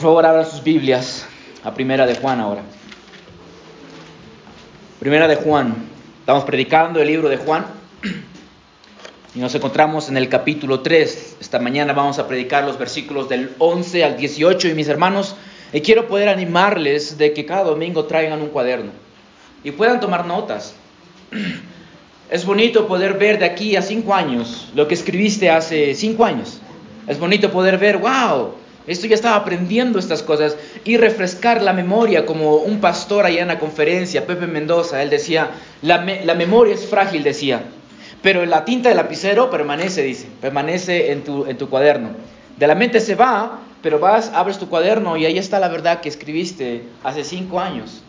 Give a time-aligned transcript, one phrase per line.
[0.00, 1.26] Por favor, abran sus Biblias
[1.62, 2.62] a Primera de Juan ahora.
[4.98, 5.74] Primera de Juan.
[6.20, 7.66] Estamos predicando el libro de Juan
[9.34, 11.36] y nos encontramos en el capítulo 3.
[11.42, 15.36] Esta mañana vamos a predicar los versículos del 11 al 18 y mis hermanos,
[15.70, 18.92] y quiero poder animarles de que cada domingo traigan un cuaderno
[19.62, 20.74] y puedan tomar notas.
[22.30, 26.58] Es bonito poder ver de aquí a cinco años lo que escribiste hace cinco años.
[27.06, 28.54] Es bonito poder ver, wow,
[28.90, 33.48] esto ya estaba aprendiendo estas cosas y refrescar la memoria como un pastor allá en
[33.48, 35.98] la conferencia, Pepe Mendoza, él decía, la,
[36.34, 37.62] memoria es frágil, decía,
[38.20, 42.10] pero la tinta del lapicero permanece, dice, permanece en tu, en tu cuaderno.
[42.56, 46.00] De la mente se va, pero vas, abres tu cuaderno y ahí está la verdad
[46.00, 48.02] que escribiste hace cinco años.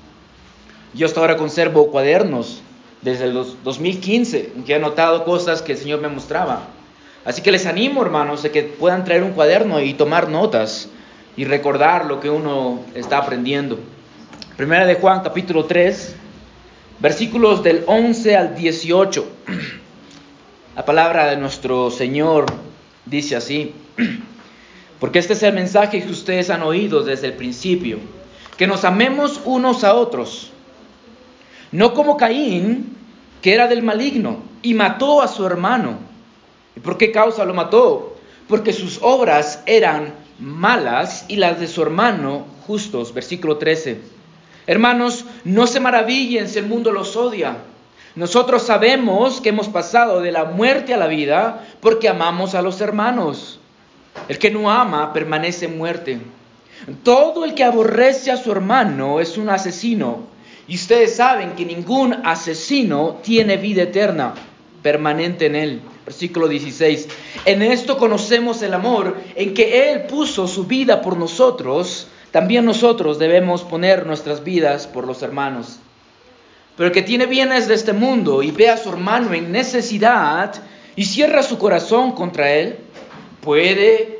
[0.95, 2.63] Yo hasta ahora conservo cuadernos
[3.03, 6.63] desde el 2015, que he anotado cosas que el Señor me mostraba.
[7.23, 10.89] Así que les animo, hermanos, de que puedan traer un cuaderno y tomar notas
[11.37, 13.79] y recordar lo que uno está aprendiendo.
[14.57, 16.15] Primera de Juan, capítulo 3,
[16.99, 19.27] versículos del 11 al 18.
[20.75, 22.45] La palabra de nuestro Señor
[23.05, 23.75] dice así,
[24.99, 27.99] porque este es el mensaje que ustedes han oído desde el principio,
[28.57, 30.51] que nos amemos unos a otros,
[31.71, 32.97] no como Caín,
[33.41, 36.10] que era del maligno y mató a su hermano.
[36.75, 38.15] ¿Y por qué causa lo mató?
[38.47, 43.13] Porque sus obras eran malas y las de su hermano justos.
[43.13, 43.99] Versículo 13.
[44.67, 47.57] Hermanos, no se maravillen si el mundo los odia.
[48.15, 52.81] Nosotros sabemos que hemos pasado de la muerte a la vida porque amamos a los
[52.81, 53.59] hermanos.
[54.27, 56.19] El que no ama permanece en muerte.
[57.03, 60.27] Todo el que aborrece a su hermano es un asesino.
[60.67, 64.33] Y ustedes saben que ningún asesino tiene vida eterna
[64.81, 65.81] permanente en él.
[66.05, 67.07] Versículo 16.
[67.45, 73.19] En esto conocemos el amor, en que Él puso su vida por nosotros, también nosotros
[73.19, 75.79] debemos poner nuestras vidas por los hermanos.
[76.77, 80.55] Pero el que tiene bienes de este mundo y ve a su hermano en necesidad
[80.95, 82.77] y cierra su corazón contra él,
[83.41, 84.19] ¿puede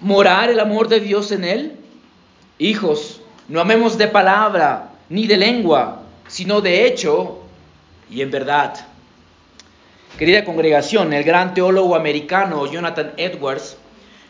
[0.00, 1.76] morar el amor de Dios en él?
[2.58, 7.38] Hijos, no amemos de palabra ni de lengua, sino de hecho
[8.10, 8.74] y en verdad.
[10.18, 13.76] Querida congregación, el gran teólogo americano Jonathan Edwards,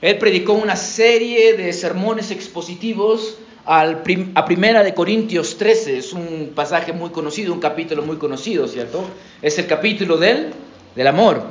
[0.02, 6.92] él predicó una serie de sermones expositivos a Primera de Corintios 13, es un pasaje
[6.92, 9.04] muy conocido, un capítulo muy conocido, ¿cierto?
[9.40, 10.50] Es el capítulo del,
[10.96, 11.44] del amor.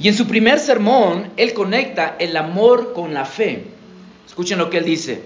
[0.00, 3.64] Y en su primer sermón, él conecta el amor con la fe.
[4.26, 5.20] Escuchen lo que él dice.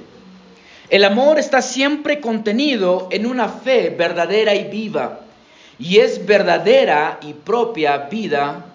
[0.88, 5.20] El amor está siempre contenido en una fe verdadera y viva
[5.80, 8.66] y es verdadera y propia vida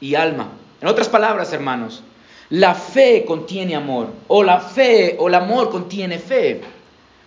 [0.00, 0.50] y alma.
[0.80, 2.02] En otras palabras, hermanos,
[2.50, 6.60] la fe contiene amor, o la fe o el amor contiene fe.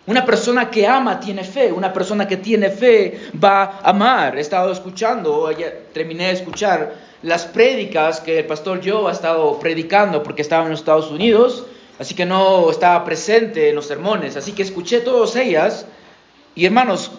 [0.05, 4.38] Una persona que ama tiene fe, una persona que tiene fe va a amar.
[4.38, 5.49] He estado escuchando,
[5.91, 10.69] terminé de escuchar las prédicas que el pastor Joe ha estado predicando porque estaba en
[10.69, 11.66] los Estados Unidos,
[11.99, 15.88] así que no estaba presente en los sermones, así que escuché todas ellas.
[16.55, 17.11] Y hermanos,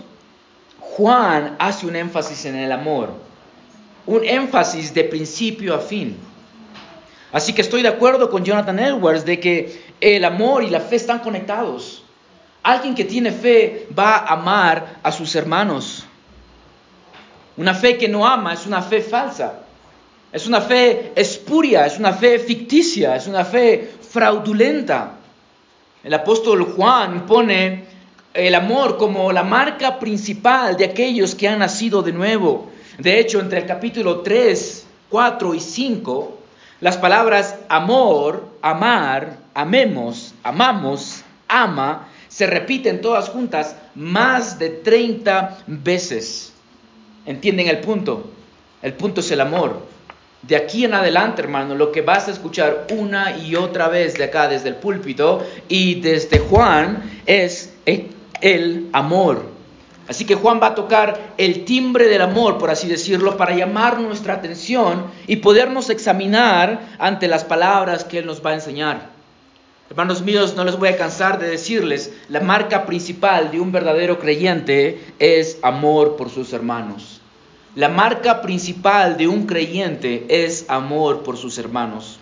[0.99, 3.13] Juan hace un énfasis en el amor,
[4.05, 6.17] un énfasis de principio a fin.
[7.31, 10.97] Así que estoy de acuerdo con Jonathan Edwards de que el amor y la fe
[10.97, 12.03] están conectados.
[12.65, 16.05] Alguien que tiene fe va a amar a sus hermanos.
[17.57, 19.61] Una fe que no ama es una fe falsa.
[20.33, 25.13] Es una fe espuria, es una fe ficticia, es una fe fraudulenta.
[26.03, 27.85] El apóstol Juan pone
[28.35, 32.71] el amor como la marca principal de aquellos que han nacido de nuevo.
[32.99, 36.39] De hecho, entre el capítulo 3, 4 y 5,
[36.81, 46.53] las palabras amor, amar, amemos, amamos, ama, se repiten todas juntas más de 30 veces.
[47.27, 48.31] ¿Entienden el punto?
[48.83, 49.87] El punto es el amor.
[50.43, 54.25] De aquí en adelante, hermano, lo que vas a escuchar una y otra vez de
[54.25, 57.75] acá, desde el púlpito y desde Juan, es
[58.41, 59.59] el amor.
[60.09, 64.01] Así que Juan va a tocar el timbre del amor, por así decirlo, para llamar
[64.01, 69.11] nuestra atención y podernos examinar ante las palabras que Él nos va a enseñar.
[69.91, 74.19] Hermanos míos, no les voy a cansar de decirles, la marca principal de un verdadero
[74.19, 77.21] creyente es amor por sus hermanos.
[77.75, 82.19] La marca principal de un creyente es amor por sus hermanos.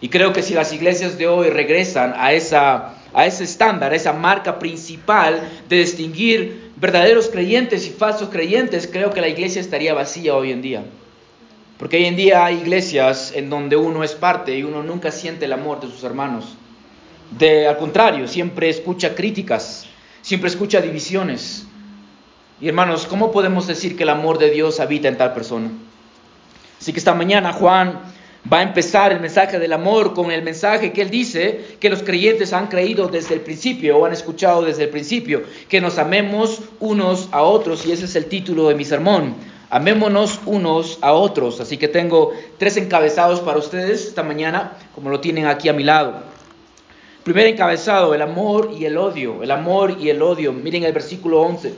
[0.00, 3.96] Y creo que si las iglesias de hoy regresan a esa a ese estándar, a
[3.96, 9.94] esa marca principal de distinguir verdaderos creyentes y falsos creyentes, creo que la iglesia estaría
[9.94, 10.84] vacía hoy en día.
[11.78, 15.44] Porque hoy en día hay iglesias en donde uno es parte y uno nunca siente
[15.44, 16.56] el amor de sus hermanos.
[17.38, 19.86] De, al contrario, siempre escucha críticas,
[20.20, 21.66] siempre escucha divisiones.
[22.60, 25.70] Y hermanos, ¿cómo podemos decir que el amor de Dios habita en tal persona?
[26.80, 28.00] Así que esta mañana Juan
[28.52, 32.02] va a empezar el mensaje del amor con el mensaje que él dice que los
[32.02, 36.60] creyentes han creído desde el principio o han escuchado desde el principio, que nos amemos
[36.80, 39.34] unos a otros y ese es el título de mi sermón.
[39.70, 41.60] Amémonos unos a otros.
[41.60, 45.82] Así que tengo tres encabezados para ustedes esta mañana, como lo tienen aquí a mi
[45.82, 46.22] lado.
[47.24, 49.42] Primer encabezado, el amor y el odio.
[49.42, 50.52] El amor y el odio.
[50.52, 51.74] Miren el versículo 11.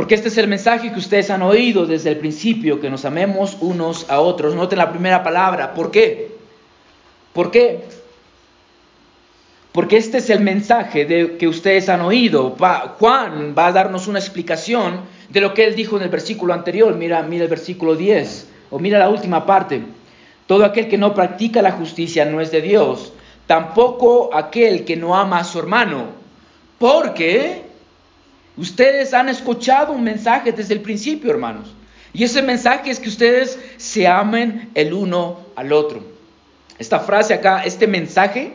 [0.00, 3.58] Porque este es el mensaje que ustedes han oído desde el principio, que nos amemos
[3.60, 4.54] unos a otros.
[4.54, 5.74] Noten la primera palabra.
[5.74, 6.36] ¿Por qué?
[7.34, 7.84] ¿Por qué?
[9.72, 12.56] Porque este es el mensaje que ustedes han oído.
[12.98, 16.94] Juan va a darnos una explicación de lo que él dijo en el versículo anterior.
[16.94, 19.82] Mira, mira el versículo 10, o mira la última parte.
[20.46, 23.12] Todo aquel que no practica la justicia no es de Dios,
[23.46, 26.04] tampoco aquel que no ama a su hermano.
[26.78, 27.68] Porque
[28.56, 31.74] Ustedes han escuchado un mensaje desde el principio, hermanos.
[32.12, 36.02] Y ese mensaje es que ustedes se amen el uno al otro.
[36.78, 38.52] Esta frase acá, este mensaje,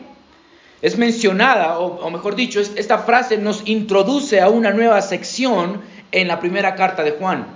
[0.82, 5.80] es mencionada, o, mejor dicho, esta frase nos introduce a una nueva sección
[6.12, 7.46] en la primera carta de Juan.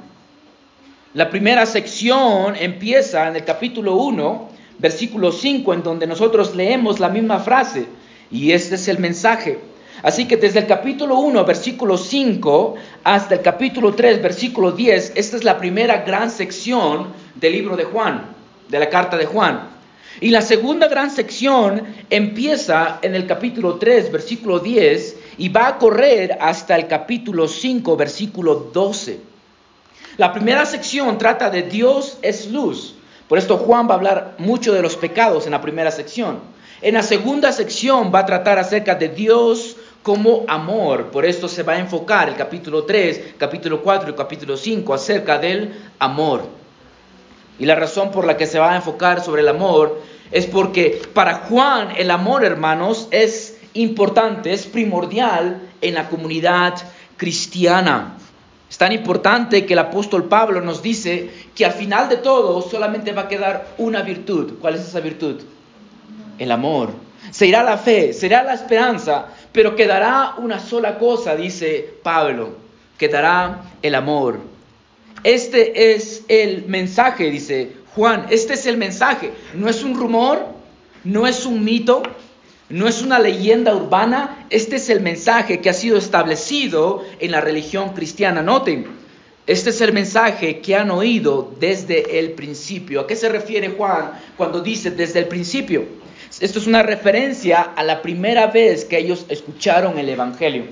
[1.13, 4.49] La primera sección empieza en el capítulo 1,
[4.79, 7.87] versículo 5, en donde nosotros leemos la misma frase.
[8.31, 9.59] Y este es el mensaje.
[10.03, 12.75] Así que desde el capítulo 1, versículo 5,
[13.05, 17.85] hasta el capítulo 3, versículo 10, esta es la primera gran sección del libro de
[17.85, 18.27] Juan,
[18.69, 19.69] de la carta de Juan.
[20.21, 25.79] Y la segunda gran sección empieza en el capítulo 3, versículo 10, y va a
[25.79, 29.21] correr hasta el capítulo 5, versículo 12.
[30.17, 32.95] La primera sección trata de Dios es luz.
[33.29, 36.41] Por esto Juan va a hablar mucho de los pecados en la primera sección.
[36.83, 41.07] En la segunda sección va a tratar acerca de Dios como amor.
[41.11, 45.39] Por esto se va a enfocar el capítulo 3, capítulo 4 y capítulo 5 acerca
[45.39, 46.43] del amor.
[47.59, 50.01] Y la razón por la que se va a enfocar sobre el amor
[50.31, 56.75] es porque para Juan el amor, hermanos, es importante, es primordial en la comunidad
[57.17, 58.17] cristiana.
[58.71, 63.13] Es tan importante que el apóstol Pablo nos dice que al final de todo solamente
[63.13, 64.55] va a quedar una virtud.
[64.61, 65.41] ¿Cuál es esa virtud?
[66.39, 66.91] El amor.
[67.31, 72.57] Se irá la fe, será la esperanza, pero quedará una sola cosa, dice Pablo,
[72.99, 74.41] quedará el amor.
[75.25, 79.33] Este es el mensaje, dice Juan, este es el mensaje.
[79.55, 80.47] No es un rumor,
[81.05, 82.03] no es un mito,
[82.69, 87.41] no es una leyenda urbana, este es el mensaje que ha sido establecido en la
[87.41, 88.43] religión cristiana.
[88.43, 88.87] Noten,
[89.47, 93.01] este es el mensaje que han oído desde el principio.
[93.01, 95.85] ¿A qué se refiere Juan cuando dice desde el principio?
[96.41, 100.65] Esto es una referencia a la primera vez que ellos escucharon el Evangelio.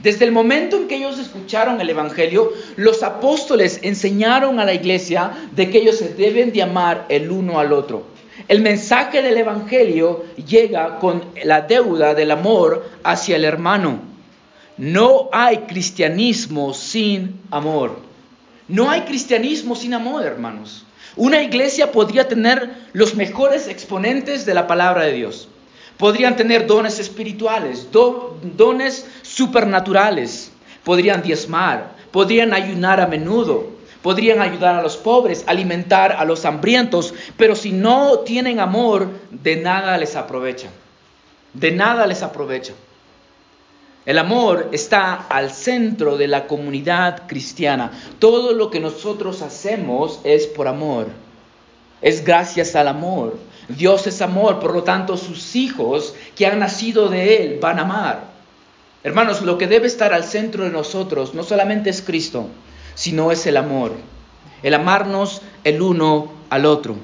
[0.00, 5.32] Desde el momento en que ellos escucharon el Evangelio, los apóstoles enseñaron a la iglesia
[5.52, 8.06] de que ellos se deben de amar el uno al otro.
[8.48, 14.00] El mensaje del Evangelio llega con la deuda del amor hacia el hermano.
[14.76, 18.00] No hay cristianismo sin amor.
[18.66, 20.84] No hay cristianismo sin amor, hermanos.
[21.18, 25.48] Una iglesia podría tener los mejores exponentes de la palabra de Dios.
[25.96, 30.52] Podrían tener dones espirituales, dones supernaturales.
[30.84, 33.66] Podrían diezmar, podrían ayunar a menudo,
[34.00, 39.56] podrían ayudar a los pobres, alimentar a los hambrientos, pero si no tienen amor, de
[39.56, 40.68] nada les aprovecha.
[41.52, 42.74] De nada les aprovecha.
[44.06, 47.92] El amor está al centro de la comunidad cristiana.
[48.18, 51.08] Todo lo que nosotros hacemos es por amor.
[52.00, 53.38] Es gracias al amor.
[53.68, 57.82] Dios es amor, por lo tanto sus hijos que han nacido de Él van a
[57.82, 58.24] amar.
[59.04, 62.46] Hermanos, lo que debe estar al centro de nosotros no solamente es Cristo,
[62.94, 63.92] sino es el amor.
[64.62, 66.96] El amarnos el uno al otro.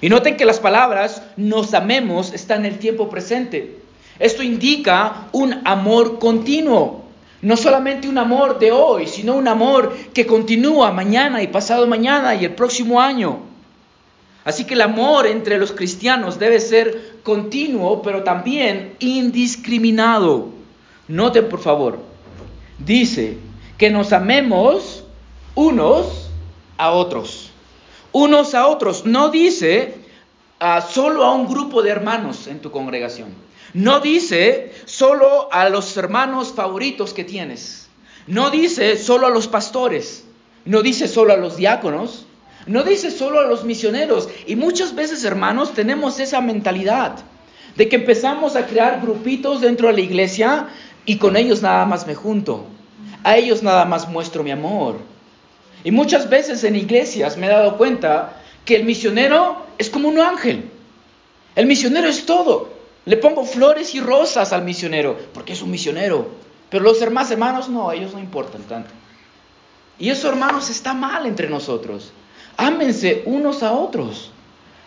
[0.00, 3.83] Y noten que las palabras nos amemos están en el tiempo presente.
[4.18, 7.04] Esto indica un amor continuo.
[7.42, 12.34] No solamente un amor de hoy, sino un amor que continúa mañana y pasado mañana
[12.34, 13.40] y el próximo año.
[14.44, 20.50] Así que el amor entre los cristianos debe ser continuo, pero también indiscriminado.
[21.08, 21.98] Noten por favor,
[22.78, 23.38] dice
[23.76, 25.04] que nos amemos
[25.54, 26.30] unos
[26.78, 27.50] a otros.
[28.12, 29.04] Unos a otros.
[29.04, 29.96] No dice
[30.60, 33.43] ah, solo a un grupo de hermanos en tu congregación.
[33.74, 37.88] No dice solo a los hermanos favoritos que tienes.
[38.28, 40.24] No dice solo a los pastores.
[40.64, 42.24] No dice solo a los diáconos.
[42.66, 44.28] No dice solo a los misioneros.
[44.46, 47.16] Y muchas veces, hermanos, tenemos esa mentalidad
[47.74, 50.68] de que empezamos a crear grupitos dentro de la iglesia
[51.04, 52.64] y con ellos nada más me junto.
[53.24, 54.98] A ellos nada más muestro mi amor.
[55.82, 60.20] Y muchas veces en iglesias me he dado cuenta que el misionero es como un
[60.20, 60.70] ángel.
[61.56, 62.73] El misionero es todo.
[63.06, 66.28] Le pongo flores y rosas al misionero porque es un misionero.
[66.70, 68.90] Pero los demás hermanos no, ellos no importan tanto.
[69.98, 72.12] Y eso, hermanos, está mal entre nosotros.
[72.56, 74.30] Ámense unos a otros.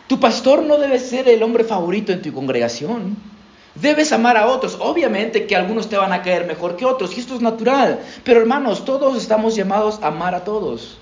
[0.07, 3.15] Tu pastor no debe ser el hombre favorito en tu congregación.
[3.75, 4.77] Debes amar a otros.
[4.79, 7.99] Obviamente que algunos te van a caer mejor que otros, y esto es natural.
[8.23, 10.97] Pero hermanos, todos estamos llamados a amar a todos.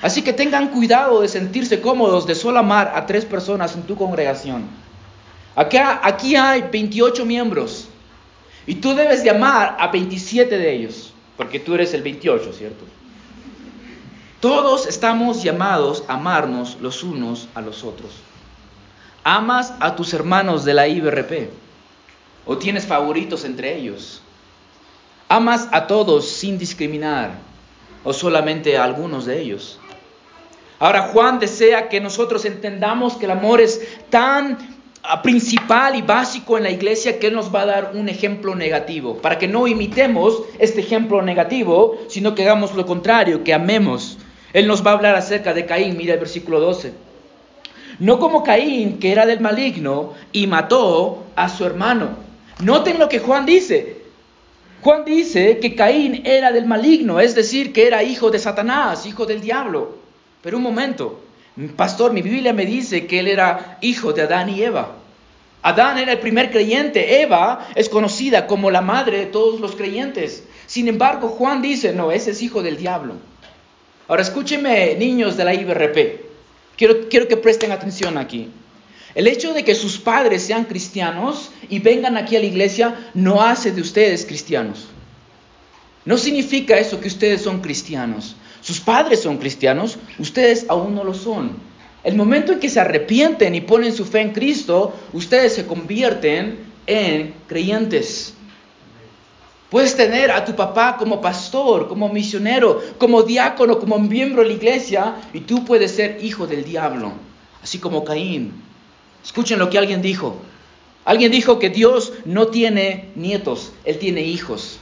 [0.00, 3.96] Así que tengan cuidado de sentirse cómodos de solo amar a tres personas en tu
[3.96, 4.64] congregación.
[5.56, 7.88] Aquí hay 28 miembros
[8.66, 12.84] y tú debes de amar a 27 de ellos, porque tú eres el 28, ¿cierto?
[14.40, 18.10] Todos estamos llamados a amarnos los unos a los otros.
[19.24, 21.48] ¿Amas a tus hermanos de la IBRP?
[22.44, 24.20] ¿O tienes favoritos entre ellos?
[25.28, 27.38] ¿Amas a todos sin discriminar?
[28.04, 29.80] ¿O solamente a algunos de ellos?
[30.78, 34.75] Ahora Juan desea que nosotros entendamos que el amor es tan
[35.22, 39.18] principal y básico en la iglesia que Él nos va a dar un ejemplo negativo,
[39.18, 44.18] para que no imitemos este ejemplo negativo, sino que hagamos lo contrario, que amemos.
[44.52, 46.92] Él nos va a hablar acerca de Caín, mira el versículo 12.
[47.98, 52.10] No como Caín, que era del maligno y mató a su hermano.
[52.60, 54.02] Noten lo que Juan dice.
[54.82, 59.26] Juan dice que Caín era del maligno, es decir, que era hijo de Satanás, hijo
[59.26, 59.96] del diablo.
[60.42, 61.20] Pero un momento,
[61.76, 64.96] pastor, mi Biblia me dice que él era hijo de Adán y Eva.
[65.62, 70.44] Adán era el primer creyente, Eva es conocida como la madre de todos los creyentes.
[70.66, 73.14] Sin embargo, Juan dice, no, ese es hijo del diablo.
[74.08, 76.26] Ahora escúcheme, niños de la IBRP.
[76.76, 78.50] Quiero, que presten atención aquí.
[79.14, 83.40] El hecho de que sus padres sean cristianos y vengan aquí a la iglesia no
[83.40, 84.88] hace de ustedes cristianos.
[86.04, 88.36] No significa eso que ustedes son cristianos.
[88.66, 91.52] Sus padres son cristianos, ustedes aún no lo son.
[92.02, 96.66] El momento en que se arrepienten y ponen su fe en Cristo, ustedes se convierten
[96.84, 98.34] en creyentes.
[99.70, 104.54] Puedes tener a tu papá como pastor, como misionero, como diácono, como miembro de la
[104.54, 107.12] iglesia, y tú puedes ser hijo del diablo,
[107.62, 108.52] así como Caín.
[109.24, 110.40] Escuchen lo que alguien dijo.
[111.04, 114.80] Alguien dijo que Dios no tiene nietos, Él tiene hijos.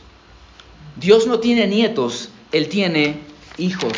[0.96, 3.92] Dios no tiene nietos, Él tiene hijos.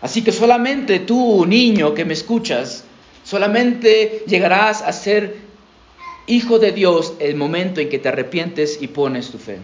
[0.00, 2.84] Así que solamente tú, niño que me escuchas,
[3.22, 5.36] solamente llegarás a ser
[6.26, 9.58] hijo de Dios el momento en que te arrepientes y pones tu fe.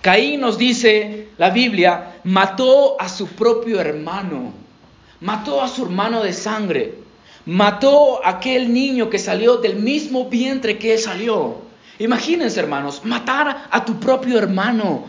[0.00, 4.52] Caín nos dice la Biblia, mató a su propio hermano,
[5.20, 6.94] mató a su hermano de sangre,
[7.46, 11.58] mató a aquel niño que salió del mismo vientre que él salió.
[11.98, 15.04] Imagínense, hermanos, matar a tu propio hermano.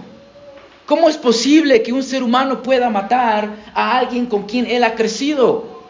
[0.86, 4.96] ¿Cómo es posible que un ser humano pueda matar a alguien con quien él ha
[4.96, 5.82] crecido?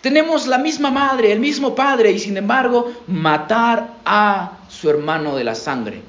[0.00, 5.44] Tenemos la misma madre, el mismo padre, y sin embargo, matar a su hermano de
[5.44, 6.02] la sangre.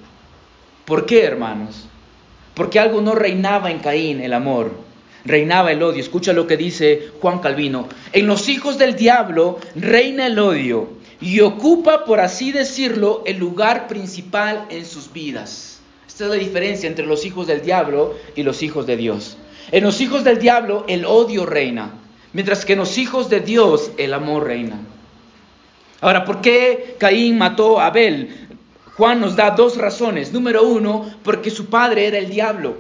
[0.86, 1.86] ¿Por qué, hermanos?
[2.56, 4.72] Porque algo no reinaba en Caín, el amor,
[5.26, 6.02] reinaba el odio.
[6.02, 7.88] Escucha lo que dice Juan Calvino.
[8.14, 10.90] En los hijos del diablo reina el odio
[11.22, 15.73] y ocupa, por así decirlo, el lugar principal en sus vidas.
[16.14, 19.36] Esta es la diferencia entre los hijos del diablo y los hijos de Dios.
[19.72, 21.90] En los hijos del diablo el odio reina,
[22.34, 24.80] mientras que en los hijos de Dios el amor reina.
[26.02, 28.48] Ahora, ¿por qué Caín mató a Abel?
[28.96, 30.32] Juan nos da dos razones.
[30.32, 32.76] Número uno, porque su padre era el diablo.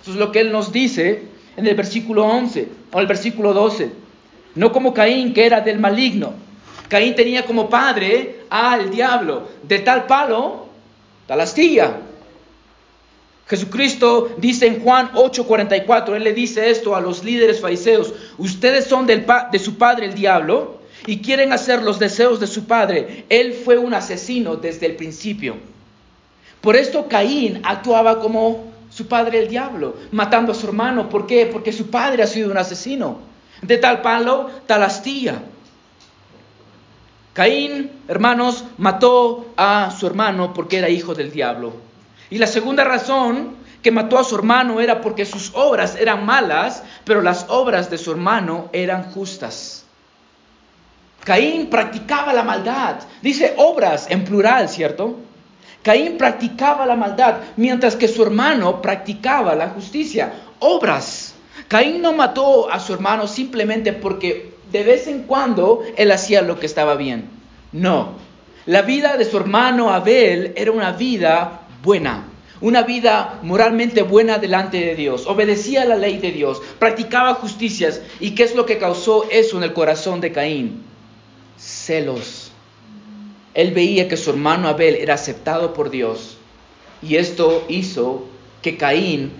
[0.00, 1.24] Eso es lo que él nos dice
[1.58, 3.90] en el versículo 11 o el versículo 12.
[4.54, 6.32] No como Caín, que era del maligno.
[6.88, 9.48] Caín tenía como padre al diablo.
[9.64, 10.66] De tal palo,
[11.26, 12.06] tal astilla.
[13.50, 19.08] Jesucristo dice en Juan 8:44, él le dice esto a los líderes fariseos, ustedes son
[19.08, 23.24] del de su padre el diablo y quieren hacer los deseos de su padre.
[23.28, 25.56] Él fue un asesino desde el principio.
[26.60, 31.08] Por esto Caín actuaba como su padre el diablo, matando a su hermano.
[31.08, 31.46] ¿Por qué?
[31.46, 33.18] Porque su padre ha sido un asesino.
[33.62, 35.42] De tal palo, tal astilla.
[37.32, 41.89] Caín, hermanos, mató a su hermano porque era hijo del diablo.
[42.30, 46.82] Y la segunda razón que mató a su hermano era porque sus obras eran malas,
[47.04, 49.84] pero las obras de su hermano eran justas.
[51.24, 52.96] Caín practicaba la maldad.
[53.20, 55.16] Dice obras en plural, ¿cierto?
[55.82, 60.32] Caín practicaba la maldad, mientras que su hermano practicaba la justicia.
[60.58, 61.34] Obras.
[61.68, 66.58] Caín no mató a su hermano simplemente porque de vez en cuando él hacía lo
[66.58, 67.28] que estaba bien.
[67.72, 68.14] No.
[68.66, 72.24] La vida de su hermano Abel era una vida buena,
[72.60, 75.26] una vida moralmente buena delante de Dios.
[75.26, 78.02] Obedecía la ley de Dios, practicaba justicias.
[78.20, 80.82] ¿Y qué es lo que causó eso en el corazón de Caín?
[81.58, 82.52] Celos.
[83.54, 86.36] Él veía que su hermano Abel era aceptado por Dios
[87.02, 88.26] y esto hizo
[88.62, 89.32] que Caín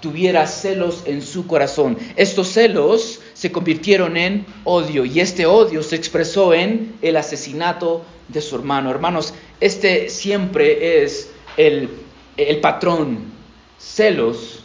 [0.00, 1.96] tuviera celos en su corazón.
[2.16, 8.40] Estos celos se convirtieron en odio y este odio se expresó en el asesinato de
[8.40, 8.90] su hermano.
[8.90, 11.90] Hermanos, este siempre es el,
[12.36, 13.32] el patrón.
[13.78, 14.62] Celos,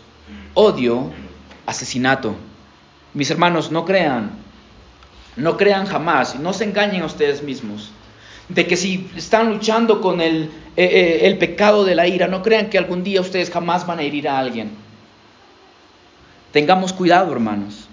[0.54, 1.12] odio,
[1.66, 2.36] asesinato.
[3.14, 4.32] Mis hermanos, no crean,
[5.36, 7.92] no crean jamás no se engañen a ustedes mismos
[8.50, 12.42] de que si están luchando con el, eh, eh, el pecado de la ira, no
[12.42, 14.72] crean que algún día ustedes jamás van a herir a alguien.
[16.52, 17.88] Tengamos cuidado, hermanos.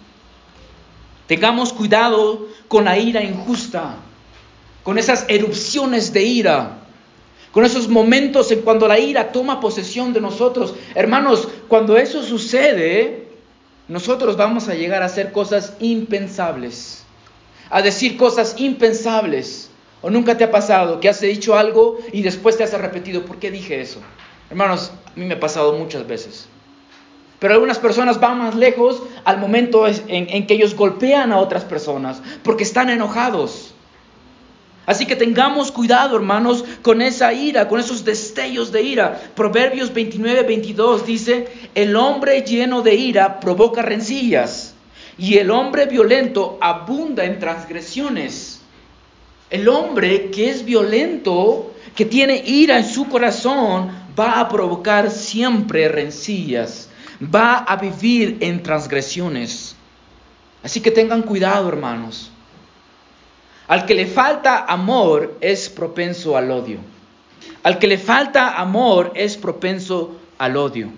[1.27, 3.97] Tengamos cuidado con la ira injusta,
[4.85, 6.84] con esas erupciones de ira,
[7.55, 10.75] con esos momentos en cuando la ira toma posesión de nosotros.
[10.97, 13.29] Hermanos, cuando eso sucede,
[13.87, 17.05] nosotros vamos a llegar a hacer cosas impensables,
[17.71, 19.71] a decir cosas impensables.
[20.03, 23.39] ¿O nunca te ha pasado que has dicho algo y después te has repetido, ¿por
[23.39, 24.01] qué dije eso?
[24.51, 26.49] Hermanos, a mí me ha pasado muchas veces.
[27.39, 31.65] Pero algunas personas van más lejos al momento en, en, que ellos golpean a otras
[31.65, 33.74] personas porque están enojados.
[34.87, 39.21] Así que tengamos cuidado, hermanos, con esa ira, con esos destellos de ira.
[39.35, 44.75] Proverbios 29, 22 dice, el hombre lleno de ira provoca rencillas
[45.17, 48.61] y el hombre violento abunda en transgresiones.
[49.51, 55.89] El hombre que es violento, que tiene ira en su corazón, va a provocar siempre
[55.89, 56.89] rencillas,
[57.23, 59.77] va a vivir en transgresiones.
[60.63, 62.31] Así que tengan cuidado, hermanos.
[63.67, 66.79] Al que le falta amor es propenso al odio.
[67.63, 70.91] Al que le falta amor es propenso al odio.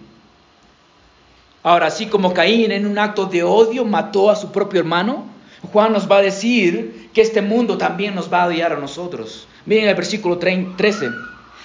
[1.63, 5.27] Ahora, así como Caín en un acto de odio mató a su propio hermano,
[5.73, 9.49] Juan nos va a decir que este mundo también nos va a odiar a nosotros.
[9.65, 11.11] Miren el versículo 13.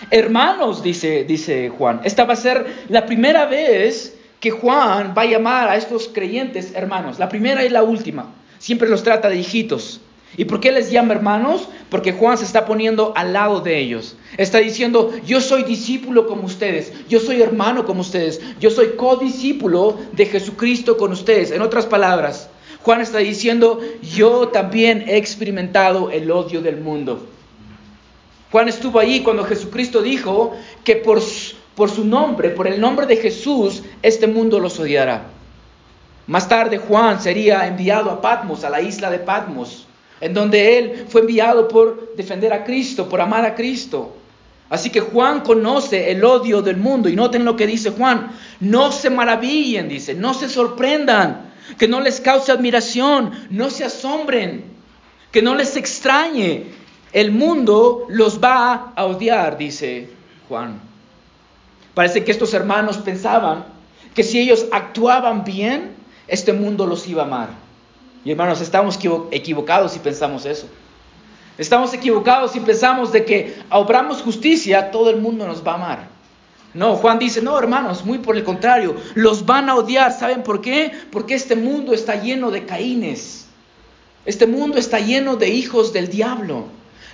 [0.10, 5.70] Hermanos, dice, Juan, esta va a ser la primera vez que Juan va a llamar
[5.70, 7.20] a estos creyentes hermanos.
[7.20, 8.26] La primera y la última.
[8.58, 10.01] Siempre los trata de hijitos.
[10.38, 11.68] ¿Y por qué les llama hermanos?
[11.90, 14.16] Porque Juan se está poniendo al lado de ellos.
[14.38, 19.98] Está diciendo, yo soy discípulo como ustedes, yo soy hermano como ustedes, yo soy codiscípulo
[20.14, 21.52] de Jesucristo con ustedes.
[21.52, 22.50] En otras palabras,
[22.84, 27.28] Juan está diciendo, yo también he experimentado el odio del mundo.
[28.52, 33.84] Juan estuvo ahí cuando Jesucristo dijo que por, su nombre, por el nombre de Jesús,
[34.02, 35.28] este mundo los odiará.
[36.28, 39.88] Más tarde Juan sería enviado a Patmos, a la isla de Patmos,
[40.22, 44.16] en donde él fue enviado por defender a Cristo, por amar a Cristo.
[44.70, 48.32] Así que Juan conoce el odio del mundo y noten lo que dice Juan,
[48.62, 54.64] no se maravillen, dice, no se sorprendan que no les cause admiración, no se asombren,
[55.32, 56.68] que no les extrañe.
[57.12, 60.10] El mundo los va a odiar, dice
[60.48, 60.80] Juan.
[61.94, 63.66] Parece que estos hermanos pensaban
[64.14, 65.96] que si ellos actuaban bien,
[66.28, 67.50] este mundo los iba a amar.
[68.24, 69.00] Y hermanos, estamos
[69.32, 70.68] equivocados si pensamos eso.
[71.58, 76.08] Estamos equivocados si pensamos de que obramos justicia, todo el mundo nos va a amar.
[76.74, 80.14] No, Juan dice, no, hermanos, muy por el contrario, los van a odiar.
[80.14, 80.92] ¿Saben por qué?
[81.12, 83.48] Porque este mundo está lleno de caínes.
[84.26, 86.66] Este mundo está lleno de hijos del diablo.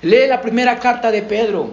[0.02, 1.72] Lee la primera carta de Pedro.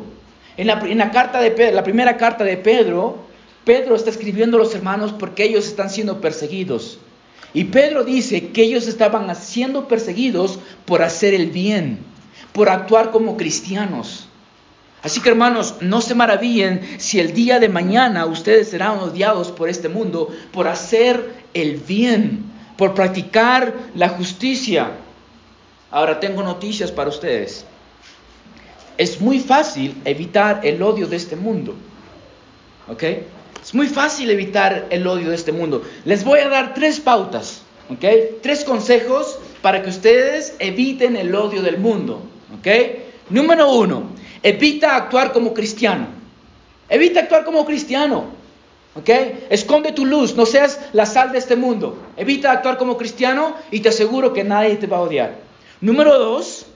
[0.57, 3.19] En la, carta de Pedro, la primera carta de Pedro,
[3.65, 7.01] Pedro está escribiendo a los hermanos porque ellos están siendo perseguidos.
[7.55, 12.01] Y Pedro dice que ellos estaban siendo perseguidos por hacer el bien,
[12.53, 14.29] por actuar como cristianos.
[15.05, 19.69] Así que hermanos, no se maravillen si el día de mañana ustedes serán odiados por
[19.69, 22.45] este mundo por hacer el bien,
[22.77, 24.91] por practicar la justicia.
[25.93, 27.65] Ahora tengo noticias para ustedes.
[28.99, 31.77] Es muy fácil evitar el odio de este mundo.
[32.89, 33.05] ¿Ok?
[33.75, 35.83] Muy fácil evitar el odio de este mundo.
[36.05, 37.63] Les voy a dar tres pautas.
[37.91, 38.05] ¿Ok?
[38.43, 42.23] Tres consejos para que ustedes eviten el odio del mundo.
[42.59, 42.69] ¿Ok?
[43.29, 46.07] Número uno, Evita actuar como cristiano.
[46.91, 48.27] Evita actuar como cristiano.
[48.95, 49.09] ¿Ok?
[49.49, 51.97] Esconde tu luz, no seas la sal de este mundo.
[52.19, 55.39] Evita actuar como cristiano y te aseguro que nadie te va a odiar.
[55.81, 56.67] Número dos,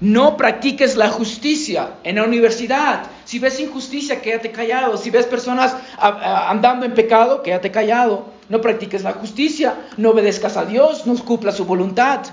[0.00, 3.06] no practiques la justicia en la universidad.
[3.32, 4.98] Si ves injusticia, quédate callado.
[4.98, 8.26] Si ves personas andando en pecado, quédate callado.
[8.50, 12.26] No practiques la justicia, no obedezcas a Dios, no cumpla su voluntad.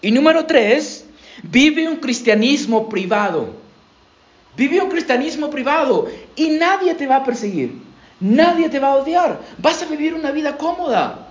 [0.00, 1.04] Y número tres,
[1.42, 3.56] vive un cristianismo privado.
[4.56, 6.06] Vive un cristianismo privado
[6.36, 7.82] y nadie te va a perseguir.
[8.20, 9.40] Nadie te va a odiar.
[9.58, 11.26] Vas a vivir una vida cómoda.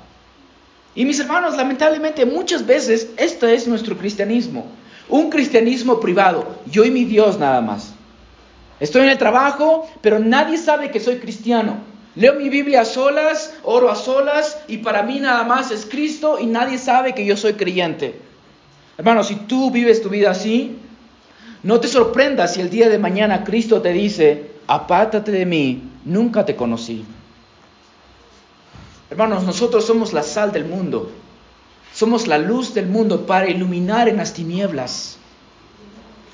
[0.94, 4.66] Y mis hermanos, lamentablemente muchas veces esto es nuestro cristianismo.
[5.08, 6.58] Un cristianismo privado.
[6.70, 7.95] Yo y mi Dios nada más.
[8.80, 11.78] Estoy en el trabajo, pero nadie sabe que soy cristiano.
[12.16, 16.38] Leo mi Biblia a solas, oro a solas y para mí nada más es Cristo
[16.40, 18.20] y nadie sabe que yo soy creyente.
[18.98, 20.78] Hermano, si tú vives tu vida así,
[21.64, 26.46] no te sorprendas si el día de mañana Cristo te dice, apártate de mí, nunca
[26.46, 27.04] te conocí.
[29.10, 31.12] Hermanos, nosotros somos la sal del mundo.
[31.94, 35.15] Somos la luz del mundo para iluminar en las tinieblas.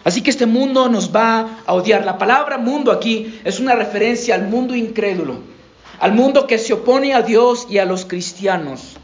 [0.04, 2.06] Así que este mundo nos va a odiar.
[2.06, 5.40] La palabra mundo aquí es una referencia al mundo incrédulo,
[6.00, 8.98] al mundo que se opone a Dios y a los cristianos.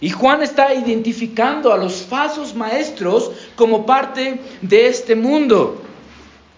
[0.00, 5.82] Y Juan está identificando a los falsos maestros como parte de este mundo.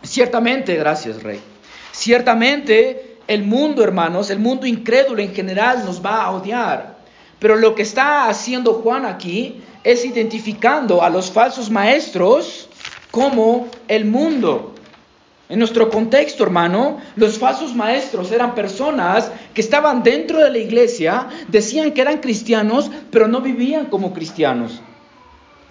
[0.02, 1.40] Ciertamente, gracias Rey,
[1.92, 6.98] ciertamente el mundo, hermanos, el mundo incrédulo en general nos va a odiar.
[7.38, 12.69] Pero lo que está haciendo Juan aquí es identificando a los falsos maestros
[13.10, 14.74] como el mundo.
[15.48, 21.26] En nuestro contexto, hermano, los falsos maestros eran personas que estaban dentro de la iglesia,
[21.48, 24.80] decían que eran cristianos, pero no vivían como cristianos.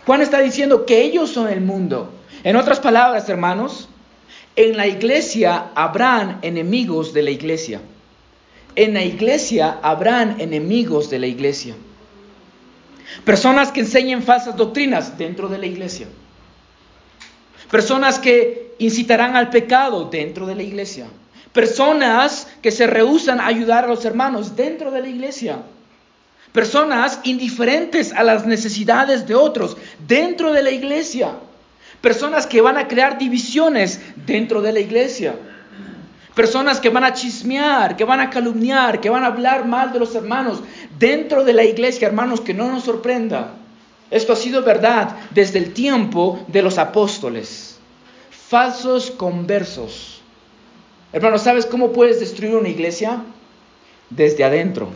[0.05, 2.11] Juan está diciendo que ellos son el mundo.
[2.43, 3.87] En otras palabras, hermanos,
[4.57, 7.79] en la iglesia habrán enemigos de la iglesia.
[8.75, 11.75] En la iglesia habrán enemigos de la iglesia.
[13.23, 16.07] Personas que enseñen falsas doctrinas dentro de la iglesia.
[17.71, 21.07] Personas que incitarán al pecado dentro de la iglesia.
[21.53, 25.59] Personas que se rehusan a ayudar a los hermanos dentro de la iglesia.
[26.51, 29.77] Personas indiferentes a las necesidades de otros
[30.07, 31.33] dentro de la iglesia.
[32.01, 35.35] Personas que van a crear divisiones dentro de la iglesia.
[36.33, 39.99] Personas que van a chismear, que van a calumniar, que van a hablar mal de
[39.99, 40.61] los hermanos
[40.97, 43.53] dentro de la iglesia, hermanos, que no nos sorprenda.
[44.11, 47.77] Esto ha sido verdad desde el tiempo de los apóstoles.
[48.31, 50.21] Falsos conversos.
[51.13, 53.21] Hermanos, ¿sabes cómo puedes destruir una iglesia?
[54.09, 54.89] Desde adentro.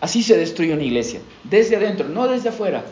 [0.00, 1.20] Así se destruye una iglesia.
[1.44, 2.84] Desde adentro, no desde afuera.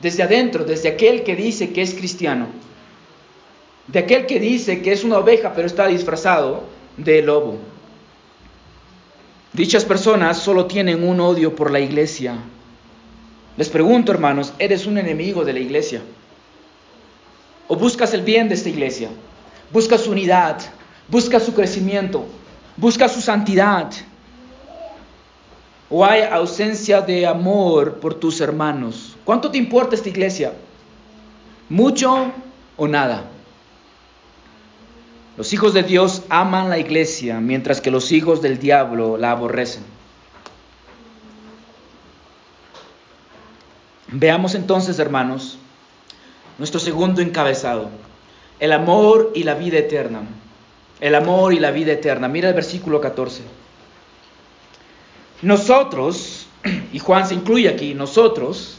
[0.00, 2.48] Desde adentro, desde aquel que dice que es cristiano.
[3.86, 6.64] De aquel que dice que es una oveja pero está disfrazado
[6.96, 7.58] de lobo.
[9.52, 12.36] Dichas personas solo tienen un odio por la iglesia
[13.56, 16.00] les pregunto, hermanos, ¿eres un enemigo de la iglesia?
[17.68, 19.10] ¿O buscas el bien de esta iglesia?
[19.72, 20.58] ¿Buscas su unidad?
[21.08, 22.24] ¿Buscas su crecimiento?
[22.76, 23.90] ¿Buscas su santidad?
[25.90, 29.16] ¿O hay ausencia de amor por tus hermanos?
[29.24, 30.54] ¿Cuánto te importa esta iglesia?
[31.68, 32.32] ¿Mucho
[32.76, 33.24] o nada?
[35.36, 39.82] Los hijos de Dios aman la iglesia, mientras que los hijos del diablo la aborrecen.
[44.12, 45.58] Veamos entonces, hermanos,
[46.58, 47.88] nuestro segundo encabezado,
[48.60, 50.20] el amor y la vida eterna.
[51.00, 52.28] El amor y la vida eterna.
[52.28, 53.42] Mira el versículo 14.
[55.40, 56.46] Nosotros,
[56.92, 58.78] y Juan se incluye aquí, nosotros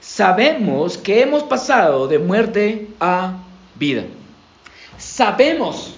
[0.00, 3.38] sabemos que hemos pasado de muerte a
[3.76, 4.02] vida.
[4.98, 5.94] Sabemos.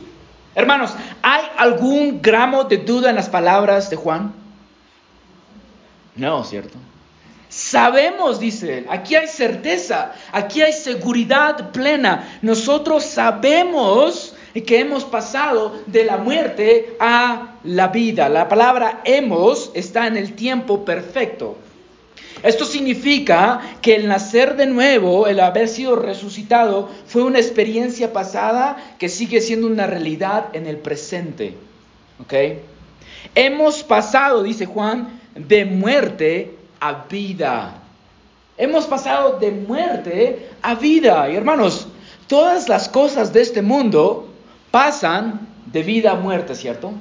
[0.55, 4.33] Hermanos, ¿hay algún gramo de duda en las palabras de Juan?
[6.15, 6.79] No, ¿cierto?
[7.57, 12.39] Sabemos, dice él, aquí hay certeza, aquí hay seguridad plena.
[12.43, 14.35] Nosotros sabemos
[14.67, 18.29] que hemos pasado de la muerte a la vida.
[18.29, 21.57] La palabra hemos está en el tiempo perfecto.
[22.43, 28.77] Esto significa que el nacer de nuevo, el haber sido resucitado, fue una experiencia pasada
[28.99, 31.55] que sigue siendo una realidad en el presente.
[32.21, 32.35] ¿Ok?
[33.35, 37.75] Hemos pasado, dice Juan, de muerte a vida.
[38.57, 41.29] Hemos pasado de muerte a vida.
[41.31, 41.87] Y hermanos,
[42.27, 44.29] todas las cosas de este mundo
[44.71, 46.93] pasan de vida a muerte, ¿cierto?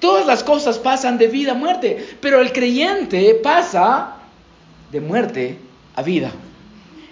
[0.00, 4.16] Todas las cosas pasan de vida a muerte, pero el creyente pasa
[4.90, 5.58] de muerte
[5.94, 6.32] a vida.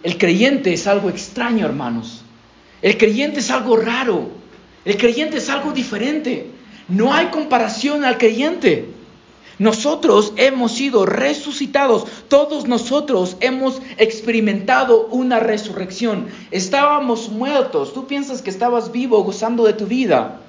[0.03, 2.23] El creyente es algo extraño, hermanos.
[2.83, 4.29] El creyente es algo raro.
[4.85, 6.51] El creyente es algo diferente.
[6.89, 8.92] No hay comparación al creyente.
[9.63, 16.27] Nosotros hemos sido resucitados, todos nosotros hemos experimentado una resurrección.
[16.51, 20.41] Estábamos muertos, tú piensas que estabas vivo gozando de tu vida,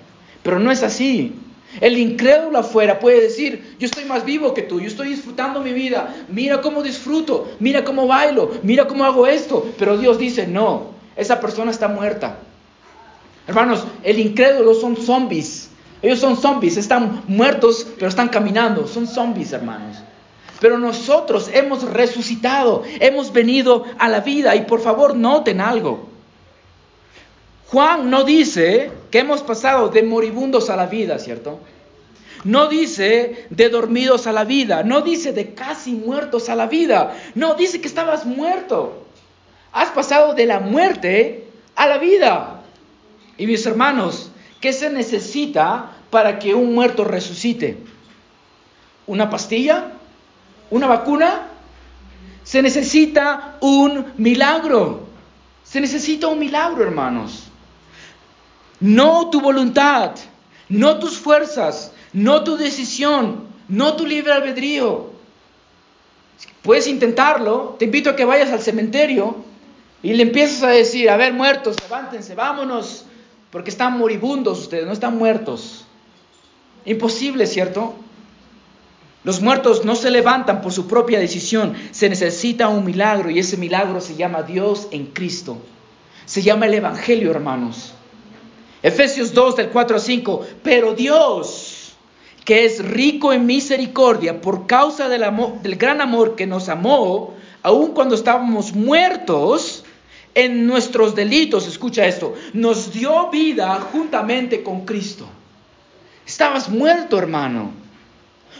[0.41, 1.35] pero no es así.
[1.79, 5.73] El incrédulo afuera puede decir, yo estoy más vivo que tú, yo estoy disfrutando mi
[5.73, 10.87] vida, mira cómo disfruto, mira cómo bailo, mira cómo hago esto, pero Dios dice, no,
[11.15, 12.39] esa persona está muerta.
[13.45, 15.62] Hermanos, el incrédulo son zombies.
[16.03, 18.85] Ellos son zombies, están muertos, pero están caminando.
[18.87, 19.97] Son zombies, hermanos.
[20.59, 24.53] Pero nosotros hemos resucitado, hemos venido a la vida.
[24.55, 26.09] Y por favor, noten algo.
[27.67, 31.59] Juan no dice que hemos pasado de moribundos a la vida, ¿cierto?
[32.43, 37.15] No dice de dormidos a la vida, no dice de casi muertos a la vida,
[37.33, 39.05] no dice que estabas muerto.
[39.71, 42.61] Has pasado de la muerte a la vida.
[43.37, 47.75] Y mis hermanos, ¿qué se necesita para que un muerto resucite?
[49.07, 49.93] ¿Una pastilla?
[50.69, 51.47] ¿Una vacuna?
[52.43, 55.07] Se necesita un milagro.
[55.63, 57.45] Se necesita un milagro, hermanos.
[58.79, 60.11] No tu voluntad,
[60.69, 65.09] no tus fuerzas, no tu decisión, no tu libre albedrío.
[66.61, 69.37] Puedes intentarlo, te invito a que vayas al cementerio
[70.03, 73.05] y le empiezas a decir, a ver, muertos, levántense, vámonos,
[73.49, 75.82] porque están moribundos ustedes, no están muertos.
[76.85, 77.95] Imposible, ¿cierto?
[79.23, 83.55] Los muertos no se levantan por su propia decisión, se necesita un milagro y ese
[83.55, 85.57] milagro se llama Dios en Cristo.
[86.25, 87.93] Se llama el Evangelio, hermanos.
[88.81, 91.93] Efesios 2 del 4 a 5, pero Dios,
[92.43, 97.33] que es rico en misericordia por causa del, amor, del gran amor que nos amó,
[97.61, 99.85] aun cuando estábamos muertos
[100.35, 105.29] en nuestros delitos, escucha esto, nos dio vida juntamente con Cristo.
[106.33, 107.69] Estabas muerto, hermano.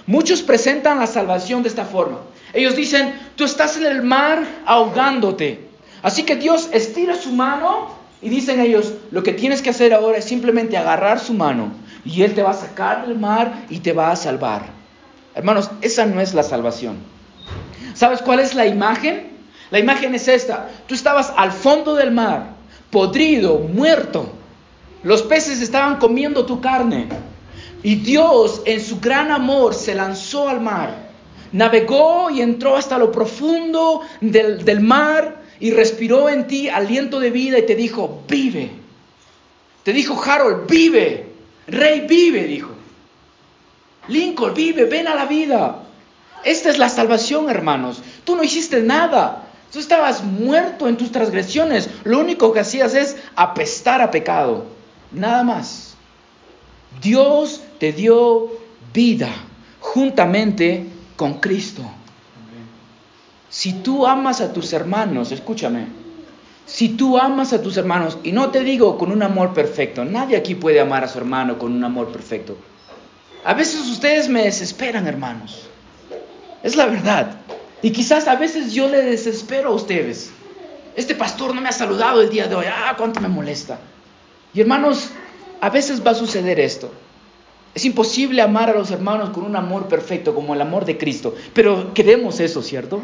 [0.06, 2.20] Muchos presentan la salvación de esta forma.
[2.54, 5.70] Ellos dicen, tú estás en el mar ahogándote.
[6.04, 7.90] Así que Dios estira su mano
[8.22, 11.72] y dicen ellos, lo que tienes que hacer ahora es simplemente agarrar su mano
[12.06, 14.68] y Él te va a sacar del mar y te va a salvar.
[15.34, 16.98] Hermanos, esa no es la salvación.
[17.96, 19.32] ¿Sabes cuál es la imagen?
[19.72, 20.70] La imagen es esta.
[20.86, 22.52] Tú estabas al fondo del mar,
[22.92, 24.32] podrido, muerto.
[25.02, 27.33] Los peces estaban comiendo tu carne.
[27.84, 31.12] Y Dios en su gran amor se lanzó al mar.
[31.52, 37.60] Navegó y entró hasta lo profundo del, mar y respiró en ti aliento de vida
[37.60, 38.72] y te dijo, vive.
[39.84, 41.34] Te dijo Harold, vive.
[41.68, 42.72] Rey, vive, dijo.
[44.08, 45.84] Lincoln, vive, ven a la vida.
[46.44, 48.02] Esta es la salvación, hermanos.
[48.24, 49.48] Tú no hiciste nada.
[49.72, 51.90] Tú estabas muerto en tus transgresiones.
[52.04, 54.66] Lo único que hacías es apestar a pecado.
[55.12, 55.96] Nada más.
[57.02, 58.50] Dios te dio
[58.94, 59.28] vida
[59.82, 60.86] juntamente
[61.18, 61.84] con Cristo.
[63.50, 65.88] Si tú amas a tus hermanos, escúchame,
[66.66, 70.38] si tú amas a tus hermanos, y no te digo con un amor perfecto, nadie
[70.38, 72.56] aquí puede amar a su hermano con un amor perfecto.
[73.44, 75.68] A veces ustedes me desesperan, hermanos.
[76.64, 77.36] Es la verdad.
[77.82, 80.32] Y quizás a veces yo le desespero a ustedes.
[80.96, 82.66] Este pastor no me ha saludado el día de hoy.
[82.66, 83.78] Ah, cuánto me molesta.
[84.54, 85.10] Y hermanos,
[85.60, 86.90] a veces va a suceder esto.
[87.76, 91.36] Es imposible amar a los hermanos con un amor perfecto como el amor de Cristo.
[91.54, 93.04] Pero queremos eso, ¿cierto?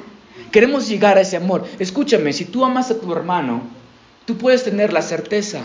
[0.52, 1.66] Queremos llegar a ese amor.
[1.80, 3.62] Escúchame, si tú amas a tu hermano,
[4.26, 5.62] tú puedes tener la certeza,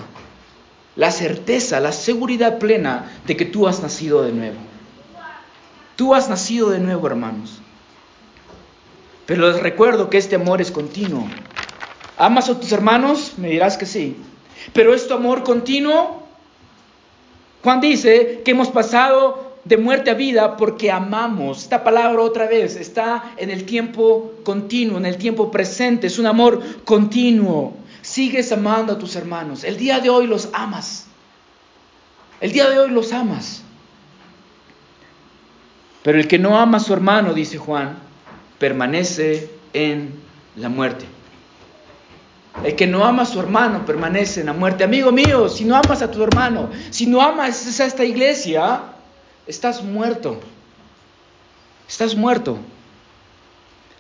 [0.97, 4.57] la certeza, la seguridad plena de que tú has nacido de nuevo.
[5.97, 7.61] Tú has nacido de nuevo, hermanos.
[9.27, 11.29] Pero les recuerdo que este amor es continuo.
[12.17, 13.35] ¿Amas a tus hermanos?
[13.37, 14.17] Me dirás que sí.
[14.73, 16.24] Pero es tu amor continuo.
[17.65, 21.63] Juan dice que hemos pasado de muerte a vida porque amamos.
[21.63, 26.09] Esta palabra otra vez está en el tiempo continuo, en el tiempo presente.
[26.09, 27.75] Es un amor continuo.
[28.03, 29.65] Sigues amando a tus hermanos.
[29.65, 31.07] El día de hoy los amas.
[32.43, 33.63] El día de hoy los amas.
[36.03, 37.97] Pero el que no ama a su hermano, dice Juan,
[38.59, 40.13] permanece en
[40.57, 41.14] la muerte.
[42.63, 44.85] El que no ama a su hermano permanece en la muerte.
[44.85, 48.81] Amigo mío, si no amas a tu hermano, si no amas a esta iglesia,
[49.47, 50.41] estás muerto.
[51.89, 52.59] Estás muerto.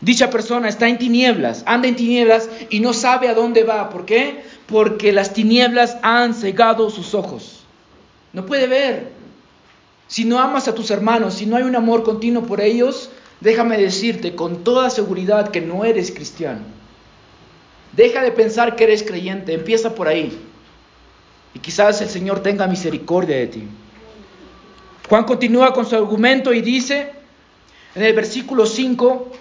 [0.01, 3.91] Dicha persona está en tinieblas, anda en tinieblas y no sabe a dónde va.
[3.91, 4.45] ¿Por qué?
[4.67, 7.65] Porque las tinieblas han cegado sus ojos.
[8.33, 9.13] No puede ver.
[10.07, 13.79] Si no amas a tus hermanos, si no hay un amor continuo por ellos, déjame
[13.79, 16.61] decirte con toda seguridad que no eres cristiano.
[17.97, 20.37] Deja de pensar que eres creyente, empieza por ahí.
[21.55, 23.69] Y quizás el Señor tenga misericordia de ti.
[25.09, 27.13] Juan continúa con su argumento y dice
[27.95, 29.33] en el versículo 5,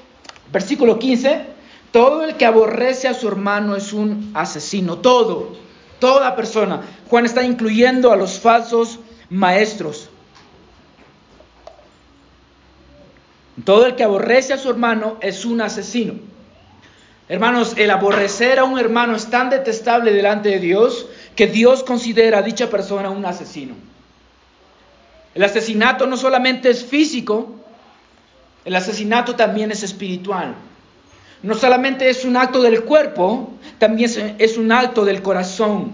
[0.52, 1.46] versículo 15,
[1.92, 5.56] todo el que aborrece a su hermano es un asesino, todo,
[6.00, 6.82] toda persona.
[7.10, 10.10] Juan está incluyendo a los falsos maestros.
[13.64, 16.33] Todo el que aborrece a su hermano es un asesino.
[17.30, 22.40] Hermanos, el aborrecer a un hermano es tan detestable delante de Dios que Dios considera
[22.40, 23.76] a dicha persona un asesino.
[25.34, 27.56] El asesinato no solamente es físico,
[28.66, 30.56] el asesinato también es espiritual.
[31.42, 35.94] No solamente es un acto del cuerpo, también es un acto del corazón.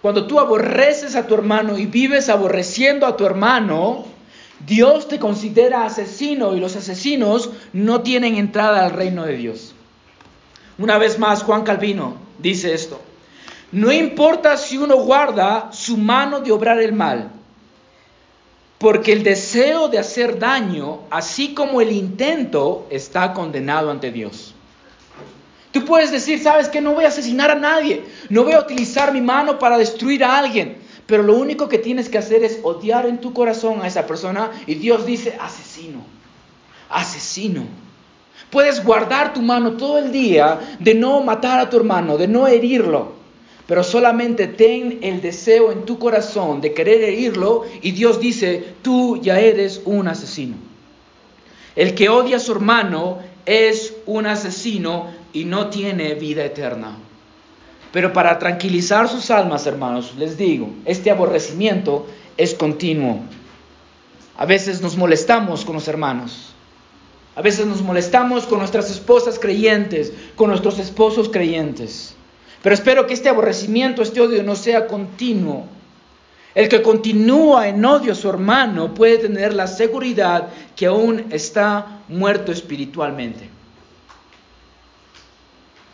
[0.00, 4.04] Cuando tú aborreces a tu hermano y vives aborreciendo a tu hermano,
[4.66, 9.74] Dios te considera asesino y los asesinos no tienen entrada al reino de Dios.
[10.78, 13.00] Una vez más, Juan Calvino dice esto.
[13.72, 17.32] No importa si uno guarda su mano de obrar el mal,
[18.78, 24.54] porque el deseo de hacer daño, así como el intento, está condenado ante Dios.
[25.72, 29.12] Tú puedes decir, sabes que no voy a asesinar a nadie, no voy a utilizar
[29.12, 33.04] mi mano para destruir a alguien, pero lo único que tienes que hacer es odiar
[33.04, 36.04] en tu corazón a esa persona y Dios dice, asesino,
[36.88, 37.87] asesino.
[38.50, 42.46] Puedes guardar tu mano todo el día de no matar a tu hermano, de no
[42.46, 43.12] herirlo,
[43.66, 49.20] pero solamente ten el deseo en tu corazón de querer herirlo y Dios dice, tú
[49.20, 50.56] ya eres un asesino.
[51.76, 56.96] El que odia a su hermano es un asesino y no tiene vida eterna.
[57.92, 62.06] Pero para tranquilizar sus almas, hermanos, les digo, este aborrecimiento
[62.36, 63.20] es continuo.
[64.36, 66.47] A veces nos molestamos con los hermanos.
[67.38, 72.16] A veces nos molestamos con nuestras esposas creyentes, con nuestros esposos creyentes.
[72.64, 75.66] Pero espero que este aborrecimiento, este odio no sea continuo.
[76.52, 82.00] El que continúa en odio a su hermano puede tener la seguridad que aún está
[82.08, 83.48] muerto espiritualmente.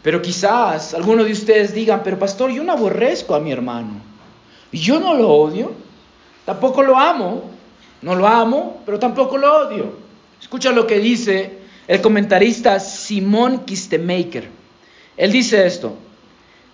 [0.02, 4.00] Pero quizás algunos de ustedes digan, pero pastor, yo no aborrezco a mi hermano.
[4.72, 5.72] Yo no lo odio,
[6.46, 7.50] tampoco lo amo.
[8.00, 10.03] No lo amo, pero tampoco lo odio.
[10.44, 11.52] Escucha lo que dice
[11.88, 14.50] el comentarista Simón Kistemaker.
[15.16, 15.96] Él dice esto,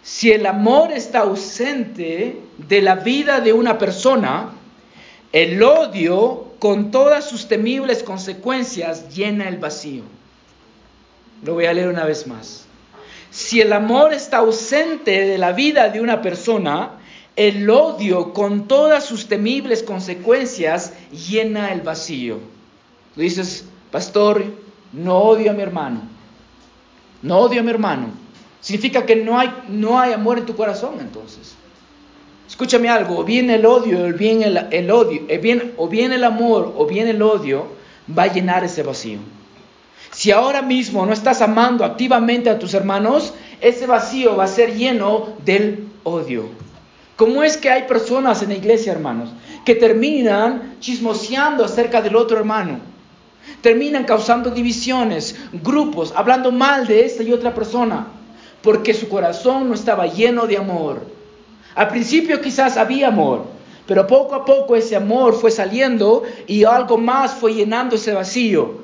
[0.02, 4.50] si el amor está ausente de la vida de una persona,
[5.32, 10.02] el odio, con todas sus temibles consecuencias, llena el vacío.
[11.44, 12.66] Lo voy a leer una vez más.
[13.30, 16.98] Si el amor está ausente de la vida de una persona,
[17.36, 22.40] el odio con todas sus temibles consecuencias llena el vacío.
[23.16, 24.44] Dices, pastor,
[24.92, 26.02] no odio a mi hermano.
[27.22, 28.08] No odio a mi hermano.
[28.60, 31.54] Significa que no hay, no hay amor en tu corazón entonces.
[32.48, 36.12] Escúchame algo, o bien el odio, o bien el, el odio, eh, bien, o bien
[36.12, 37.66] el amor, o bien el odio,
[38.16, 39.18] va a llenar ese vacío.
[40.10, 44.76] Si ahora mismo no estás amando activamente a tus hermanos, ese vacío va a ser
[44.76, 46.46] lleno del odio.
[47.16, 49.30] ¿Cómo es que hay personas en la iglesia, hermanos,
[49.64, 52.89] que terminan chismoseando acerca del otro hermano?
[53.62, 58.06] Terminan causando divisiones, grupos, hablando mal de esta y otra persona,
[58.62, 61.06] porque su corazón no estaba lleno de amor.
[61.74, 63.46] Al principio quizás había amor,
[63.86, 68.80] pero poco a poco ese amor fue saliendo y algo más fue llenando ese vacío.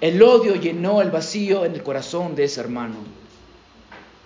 [0.00, 2.96] El odio llenó el vacío en el corazón de ese hermano.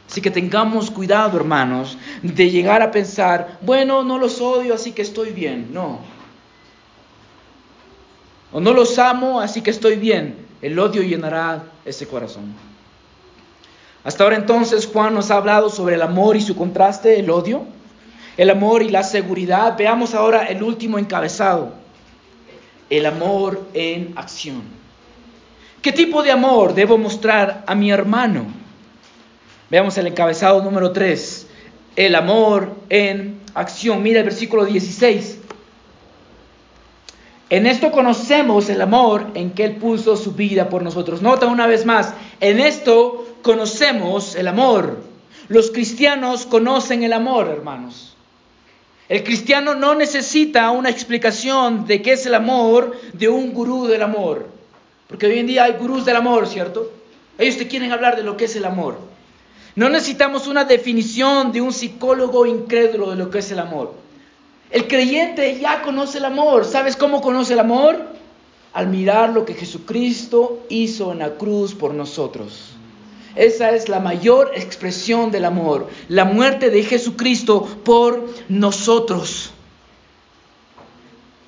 [0.09, 5.03] Así que tengamos cuidado, hermanos, de llegar a pensar, bueno, no los odio, así que
[5.03, 5.71] estoy bien.
[5.73, 5.99] No.
[8.55, 10.47] O no los amo, así que estoy bien.
[10.62, 12.55] El odio llenará ese corazón.
[14.05, 17.64] Hasta ahora entonces Juan nos ha hablado sobre el amor y su contraste, el odio,
[18.37, 19.77] el amor y la seguridad.
[19.77, 21.73] Veamos ahora el último encabezado,
[22.90, 24.62] el amor en acción.
[25.83, 28.47] ¿Qué tipo de amor debo mostrar a mi hermano?
[29.69, 31.49] Veamos el encabezado número 3,
[31.97, 34.01] el amor en acción.
[34.01, 35.38] Mira el versículo 16.
[37.50, 41.20] En esto conocemos el amor en que Él puso su vida por nosotros.
[41.20, 45.02] Nota una vez más, en esto conocemos el amor.
[45.48, 48.16] Los cristianos conocen el amor, hermanos.
[49.09, 54.02] El cristiano no necesita una explicación de qué es el amor de un gurú del
[54.02, 54.48] amor.
[55.07, 56.90] Porque hoy en día hay gurús del amor, ¿cierto?
[57.37, 58.98] Ellos te quieren hablar de lo que es el amor.
[59.76, 64.03] No necesitamos una definición de un psicólogo incrédulo de lo que es el amor.
[64.75, 66.64] El creyente ya conoce el amor.
[66.64, 68.07] ¿Sabes cómo conoce el amor?
[68.72, 72.70] Al mirar lo que Jesucristo hizo en la cruz por nosotros.
[73.37, 79.53] Esa es la mayor expresión del amor, la muerte de Jesucristo por nosotros.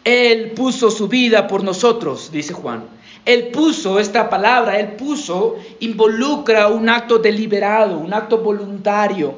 [0.05, 2.85] Él puso su vida por nosotros, dice Juan.
[3.25, 9.35] Él puso esta palabra, Él puso, involucra un acto deliberado, un acto voluntario.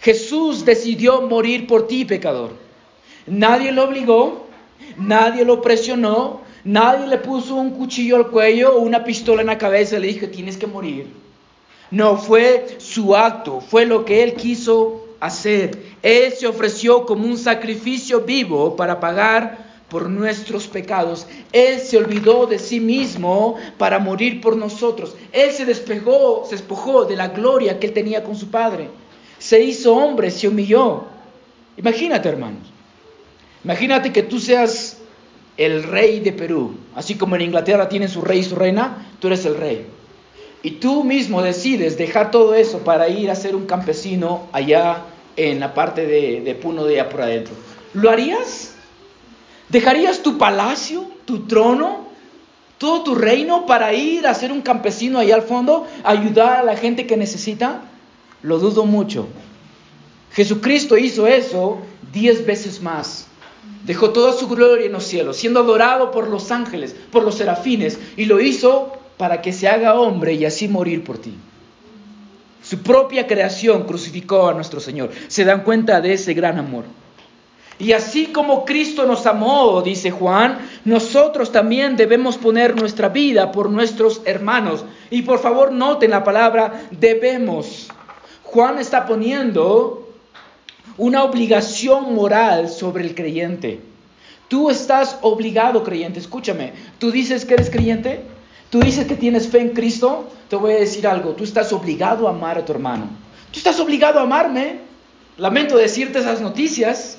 [0.00, 2.62] Jesús decidió morir por ti, pecador.
[3.26, 4.46] Nadie lo obligó,
[4.96, 9.58] nadie lo presionó, nadie le puso un cuchillo al cuello o una pistola en la
[9.58, 11.06] cabeza y le dijo, tienes que morir.
[11.90, 15.78] No, fue su acto, fue lo que Él quiso hacer.
[16.02, 21.26] Él se ofreció como un sacrificio vivo para pagar por nuestros pecados.
[21.52, 25.14] Él se olvidó de sí mismo para morir por nosotros.
[25.32, 28.88] Él se despegó, se despojó de la gloria que él tenía con su Padre.
[29.38, 31.04] Se hizo hombre, se humilló.
[31.76, 32.71] Imagínate, hermanos.
[33.64, 34.98] Imagínate que tú seas
[35.56, 36.76] el rey de Perú.
[36.94, 39.86] Así como en Inglaterra tienen su rey y su reina, tú eres el rey.
[40.62, 45.04] Y tú mismo decides dejar todo eso para ir a ser un campesino allá
[45.36, 47.54] en la parte de, Puno de allá por adentro.
[47.94, 48.74] ¿Lo harías?
[49.68, 52.06] ¿Dejarías tu palacio, tu trono,
[52.78, 56.76] todo tu reino para ir a ser un campesino allá al fondo, ayudar a la
[56.76, 57.82] gente que necesita?
[58.42, 59.28] Lo dudo mucho.
[60.32, 61.78] Jesucristo hizo eso
[62.12, 63.26] diez veces más.
[63.84, 67.98] Dejó toda su gloria en los cielos, siendo adorado por los ángeles, por los serafines,
[68.16, 71.34] y lo hizo para que se haga hombre y así morir por ti.
[72.62, 75.10] Su propia creación crucificó a nuestro Señor.
[75.28, 76.84] Se dan cuenta de ese gran amor.
[77.78, 83.68] Y así como Cristo nos amó, dice Juan, nosotros también debemos poner nuestra vida por
[83.70, 84.84] nuestros hermanos.
[85.10, 87.88] Y por favor noten la palabra debemos.
[88.44, 90.01] Juan está poniendo
[90.98, 93.80] una obligación moral sobre el creyente.
[94.48, 96.72] Tú estás obligado, creyente, escúchame.
[96.98, 98.22] Tú dices que eres creyente,
[98.72, 102.26] Tú dices que tienes fe en Cristo, te voy a decir algo, tú estás obligado
[102.26, 103.04] a amar a tu hermano.
[103.50, 104.78] Tú estás obligado a amarme.
[105.36, 107.18] Lamento decirte esas noticias,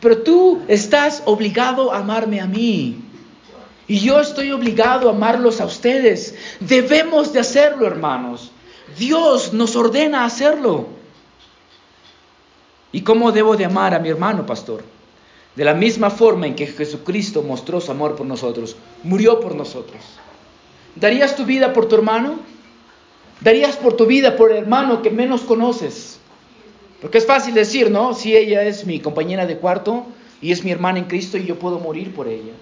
[0.00, 3.02] pero tú estás obligado a amarme a mí.
[3.86, 6.36] Y yo estoy obligado a amarlos a ustedes.
[6.60, 8.50] Debemos de hacerlo, hermanos.
[8.98, 10.88] Dios nos ordena hacerlo.
[12.94, 14.84] ¿Y cómo debo de amar a mi hermano, pastor?
[15.56, 20.00] De la misma forma en que Jesucristo mostró su amor por nosotros, murió por nosotros.
[20.94, 22.38] ¿Darías tu vida por tu hermano?
[23.40, 26.20] ¿Darías por tu vida por el hermano que menos conoces?
[27.00, 28.14] Porque es fácil decir, ¿no?
[28.14, 30.06] Si ella es mi compañera de cuarto
[30.40, 32.52] y es mi hermana en Cristo y yo puedo morir por ella.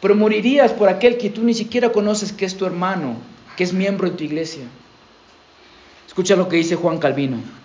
[0.00, 3.16] Pero morirías por aquel que tú ni siquiera conoces que es tu hermano,
[3.56, 4.62] que es miembro de tu iglesia.
[6.06, 7.57] Escucha lo que dice Juan Calvino.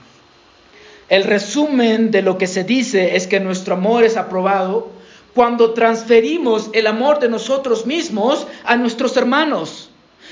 [1.09, 4.89] El resumen de lo que se dice es que nuestro amor es aprobado
[5.33, 9.89] cuando transferimos el amor de nosotros mismos a nuestros hermanos.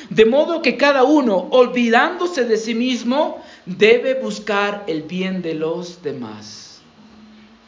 [0.10, 6.02] De modo que cada uno, olvidándose de sí mismo, debe buscar el bien de los
[6.02, 6.82] demás.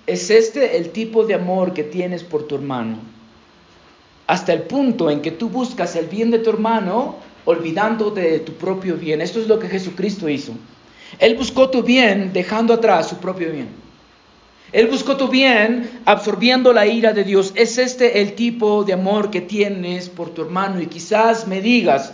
[0.07, 2.97] ¿Es este el tipo de amor que tienes por tu hermano?
[4.27, 8.53] Hasta el punto en que tú buscas el bien de tu hermano, olvidando de tu
[8.53, 9.21] propio bien.
[9.21, 10.53] Esto es lo que Jesucristo hizo.
[11.19, 13.69] Él buscó tu bien dejando atrás su propio bien.
[14.71, 17.53] Él buscó tu bien absorbiendo la ira de Dios.
[17.55, 20.81] ¿Es este el tipo de amor que tienes por tu hermano?
[20.81, 22.13] Y quizás me digas,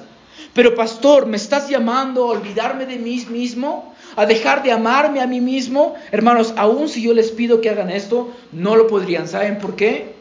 [0.53, 3.95] pero pastor, ¿me estás llamando a olvidarme de mí mismo?
[4.17, 5.95] ¿A dejar de amarme a mí mismo?
[6.11, 9.29] Hermanos, aun si yo les pido que hagan esto, no lo podrían.
[9.29, 10.15] ¿Saben por qué?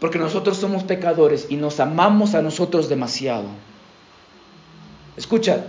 [0.00, 3.48] Porque nosotros somos pecadores y nos amamos a nosotros demasiado.
[5.18, 5.66] Escucha,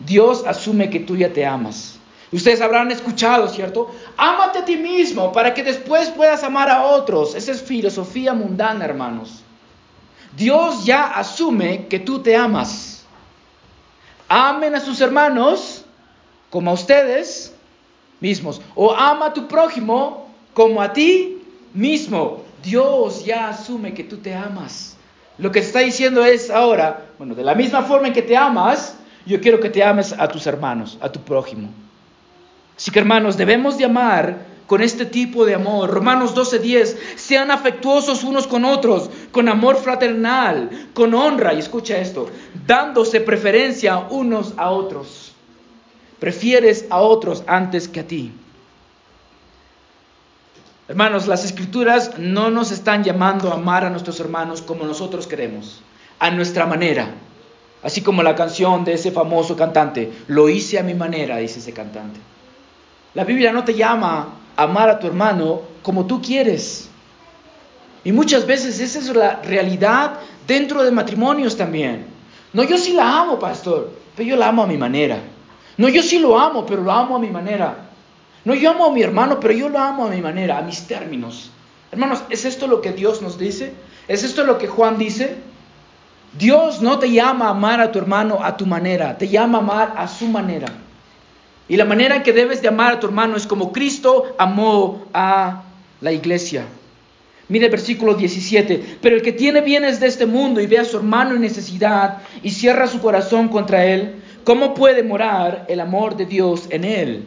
[0.00, 1.98] Dios asume que tú ya te amas.
[2.32, 3.90] Ustedes habrán escuchado, ¿cierto?
[4.16, 7.34] Ámate a ti mismo para que después puedas amar a otros.
[7.34, 9.42] Esa es filosofía mundana, hermanos.
[10.36, 13.04] Dios ya asume que tú te amas.
[14.28, 15.84] Amen a sus hermanos
[16.50, 17.52] como a ustedes
[18.20, 18.60] mismos.
[18.76, 21.42] O ama a tu prójimo como a ti
[21.74, 22.44] mismo.
[22.62, 24.96] Dios ya asume que tú te amas.
[25.36, 28.94] Lo que está diciendo es ahora, bueno, de la misma forma en que te amas,
[29.30, 31.70] yo quiero que te ames a tus hermanos, a tu prójimo.
[32.76, 35.90] Así que hermanos, debemos de amar con este tipo de amor.
[35.90, 42.28] Romanos 12:10, sean afectuosos unos con otros, con amor fraternal, con honra, y escucha esto,
[42.66, 45.32] dándose preferencia unos a otros.
[46.18, 48.32] Prefieres a otros antes que a ti.
[50.88, 55.82] Hermanos, las escrituras no nos están llamando a amar a nuestros hermanos como nosotros queremos,
[56.18, 57.14] a nuestra manera.
[57.82, 61.72] Así como la canción de ese famoso cantante, lo hice a mi manera, dice ese
[61.72, 62.20] cantante.
[63.14, 66.88] La Biblia no te llama a amar a tu hermano como tú quieres.
[68.04, 72.06] Y muchas veces esa es la realidad dentro de matrimonios también.
[72.52, 75.18] No, yo sí la amo, pastor, pero yo la amo a mi manera.
[75.76, 77.88] No, yo sí lo amo, pero lo amo a mi manera.
[78.44, 80.86] No, yo amo a mi hermano, pero yo lo amo a mi manera, a mis
[80.86, 81.50] términos.
[81.92, 83.72] Hermanos, ¿es esto lo que Dios nos dice?
[84.08, 85.36] ¿Es esto lo que Juan dice?
[86.38, 89.60] Dios no te llama a amar a tu hermano a tu manera, te llama a
[89.60, 90.68] amar a su manera.
[91.68, 95.62] Y la manera que debes de amar a tu hermano es como Cristo amó a
[96.00, 96.64] la iglesia.
[97.48, 98.98] Mire el versículo 17.
[99.00, 102.18] Pero el que tiene bienes de este mundo y ve a su hermano en necesidad
[102.42, 107.24] y cierra su corazón contra él, ¿cómo puede morar el amor de Dios en él?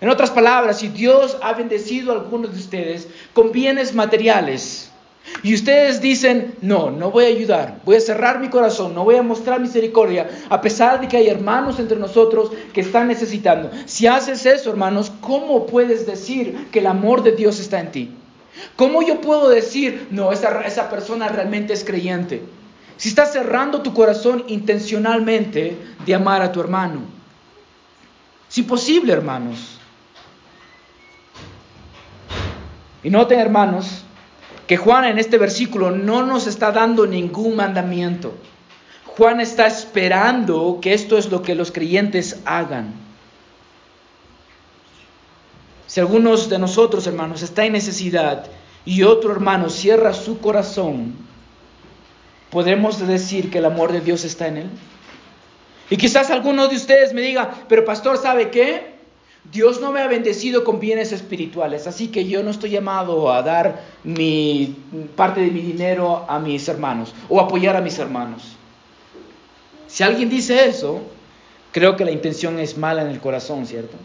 [0.00, 4.89] En otras palabras, si Dios ha bendecido a algunos de ustedes con bienes materiales
[5.42, 9.16] y ustedes dicen, no, no voy a ayudar, voy a cerrar mi corazón, no voy
[9.16, 13.70] a mostrar misericordia, a pesar de que hay hermanos entre nosotros que están necesitando.
[13.86, 18.14] Si haces eso, hermanos, ¿cómo puedes decir que el amor de Dios está en ti?
[18.76, 22.42] ¿Cómo yo puedo decir, no, esa, esa persona realmente es creyente?
[22.98, 27.00] Si estás cerrando tu corazón intencionalmente de amar a tu hermano.
[28.50, 29.78] Es imposible, hermanos.
[33.02, 34.04] Y noten, hermanos,
[34.70, 38.34] que Juan en este versículo no nos está dando ningún mandamiento.
[39.04, 42.94] Juan está esperando que esto es lo que los creyentes hagan.
[45.88, 48.46] Si algunos de nosotros, hermanos, está en necesidad
[48.84, 51.16] y otro hermano cierra su corazón,
[52.50, 54.70] ¿podemos decir que el amor de Dios está en él?
[55.90, 58.99] Y quizás alguno de ustedes me diga, pero pastor, ¿sabe qué?
[59.44, 63.42] Dios no me ha bendecido con bienes espirituales, así que yo no estoy llamado a
[63.42, 64.76] dar mi
[65.16, 68.56] parte de mi dinero a mis hermanos o apoyar a mis hermanos.
[69.86, 71.00] Si alguien dice eso,
[71.72, 73.96] creo que la intención es mala en el corazón, ¿cierto?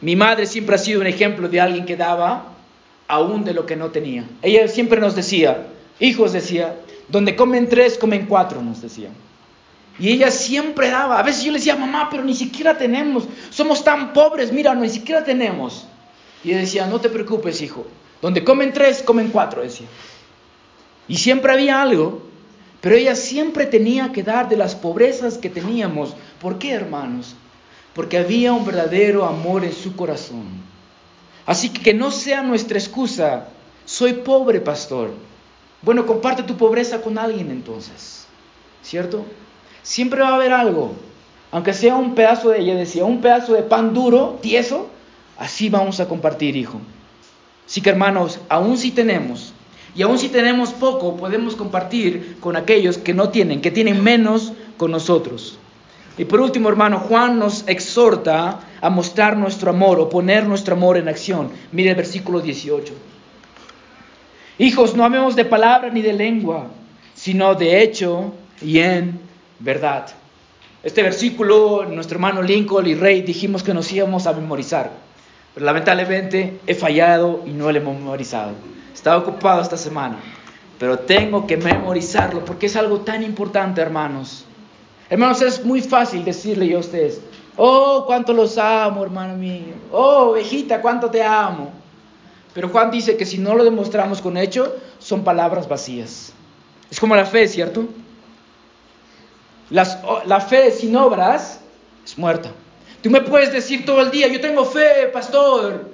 [0.00, 2.54] Mi madre siempre ha sido un ejemplo de alguien que daba
[3.06, 4.24] aún de lo que no tenía.
[4.42, 5.68] Ella siempre nos decía,
[6.00, 6.76] hijos decía,
[7.08, 9.10] donde comen tres, comen cuatro, nos decía.
[9.98, 11.18] Y ella siempre daba.
[11.18, 13.24] A veces yo le decía, mamá, pero ni siquiera tenemos.
[13.50, 15.86] Somos tan pobres, mira, ni siquiera tenemos.
[16.42, 17.86] Y ella decía, no te preocupes, hijo.
[18.20, 19.86] Donde comen tres, comen cuatro, decía.
[21.06, 22.22] Y siempre había algo,
[22.80, 26.14] pero ella siempre tenía que dar de las pobrezas que teníamos.
[26.40, 27.36] ¿Por qué, hermanos?
[27.94, 30.44] Porque había un verdadero amor en su corazón.
[31.46, 33.48] Así que que no sea nuestra excusa,
[33.84, 35.12] soy pobre, pastor.
[35.82, 38.26] Bueno, comparte tu pobreza con alguien entonces,
[38.82, 39.24] ¿cierto?
[39.84, 40.94] Siempre va a haber algo.
[41.52, 44.88] Aunque sea un pedazo de, ella decía, un pedazo de pan duro, tieso,
[45.38, 46.80] así vamos a compartir, hijo.
[47.64, 49.52] Así que hermanos, aún si tenemos,
[49.94, 54.52] y aún si tenemos poco, podemos compartir con aquellos que no tienen, que tienen menos
[54.76, 55.58] con nosotros.
[56.16, 60.96] Y por último, hermano, Juan nos exhorta a mostrar nuestro amor o poner nuestro amor
[60.96, 61.50] en acción.
[61.72, 62.94] Mire el versículo 18.
[64.58, 66.68] Hijos, no amemos de palabra ni de lengua,
[67.14, 68.32] sino de hecho
[68.62, 69.20] y en
[69.64, 70.06] verdad.
[70.82, 74.90] Este versículo, nuestro hermano Lincoln y Rey dijimos que nos íbamos a memorizar,
[75.54, 78.52] pero lamentablemente he fallado y no lo he memorizado.
[78.92, 80.18] Estaba ocupado esta semana,
[80.78, 84.44] pero tengo que memorizarlo porque es algo tan importante, hermanos.
[85.08, 87.22] Hermanos, es muy fácil decirle yo a ustedes,
[87.56, 89.74] oh, cuánto los amo, hermano mío.
[89.90, 91.72] Oh, ovejita, cuánto te amo.
[92.52, 96.32] Pero Juan dice que si no lo demostramos con hecho, son palabras vacías.
[96.90, 97.86] Es como la fe, ¿cierto?
[99.74, 101.60] La fe sin obras
[102.04, 102.50] es muerta.
[103.02, 105.90] Tú me puedes decir todo el día, yo tengo fe, pastor,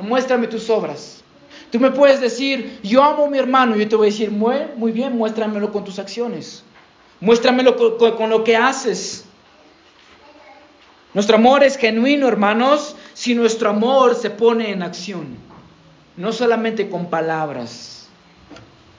[0.00, 1.24] muéstrame tus obras.
[1.72, 4.56] Tú me puedes decir, yo amo a mi hermano, yo te voy a decir, muy,
[4.76, 6.62] muy bien, muéstramelo con tus acciones.
[7.20, 9.24] Muéstramelo con, con lo que haces.
[11.14, 15.36] Nuestro amor es genuino, hermanos, si nuestro amor se pone en acción,
[16.16, 18.08] no solamente con palabras.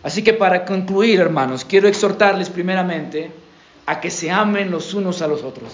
[0.03, 3.31] Así que para concluir, hermanos, quiero exhortarles primeramente
[3.85, 5.71] a que se amen los unos a los otros.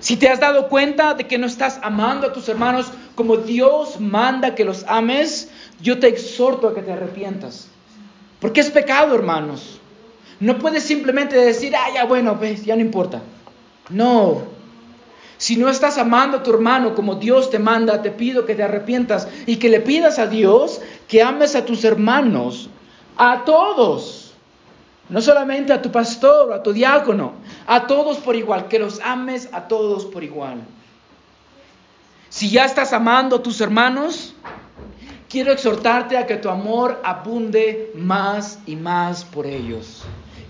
[0.00, 4.00] Si te has dado cuenta de que no estás amando a tus hermanos como Dios
[4.00, 5.50] manda que los ames,
[5.80, 7.68] yo te exhorto a que te arrepientas.
[8.40, 9.80] Porque es pecado, hermanos.
[10.38, 13.22] No puedes simplemente decir, ah, ya bueno, pues ya no importa.
[13.88, 14.42] No.
[15.38, 18.62] Si no estás amando a tu hermano como Dios te manda, te pido que te
[18.62, 22.68] arrepientas y que le pidas a Dios que ames a tus hermanos,
[23.16, 24.25] a todos
[25.08, 27.34] no solamente a tu pastor o a tu diácono,
[27.66, 30.58] a todos por igual, que los ames a todos por igual.
[32.28, 34.34] Si ya estás amando a tus hermanos,
[35.28, 40.02] quiero exhortarte a que tu amor abunde más y más por ellos.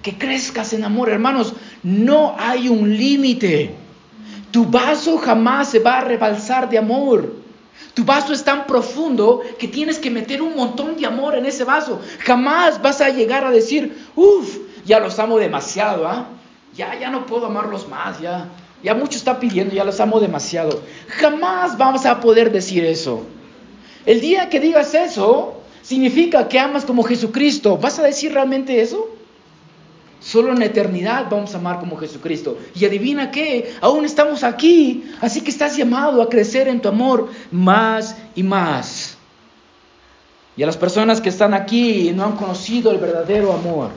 [0.03, 1.55] Que crezcas en amor, hermanos.
[1.83, 3.75] No hay un límite.
[4.51, 7.46] Tu vaso jamás se va a rebalsar de amor.
[7.95, 11.65] Tu vaso es tan profundo que tienes que meter un montón de amor en ese
[11.65, 12.01] vaso.
[12.21, 16.29] Jamás vas a llegar a decir, uff, ya los amo demasiado, ¿ah?
[16.75, 18.49] Ya, ya no puedo amarlos más, ya.
[18.83, 20.83] Ya mucho está pidiendo, ya los amo demasiado.
[21.09, 23.23] Jamás vamos a poder decir eso.
[24.05, 27.79] El día que digas eso, significa que amas como Jesucristo.
[27.79, 29.16] ¿Vas a decir realmente eso?
[30.27, 32.59] Solo en la eternidad vamos a amar como Jesucristo.
[32.75, 37.31] Y adivina qué, aún estamos aquí, así que estás llamado a crecer en tu amor
[37.53, 39.17] más y más.
[40.57, 43.91] Y a las personas que están aquí y no han conocido el verdadero amor,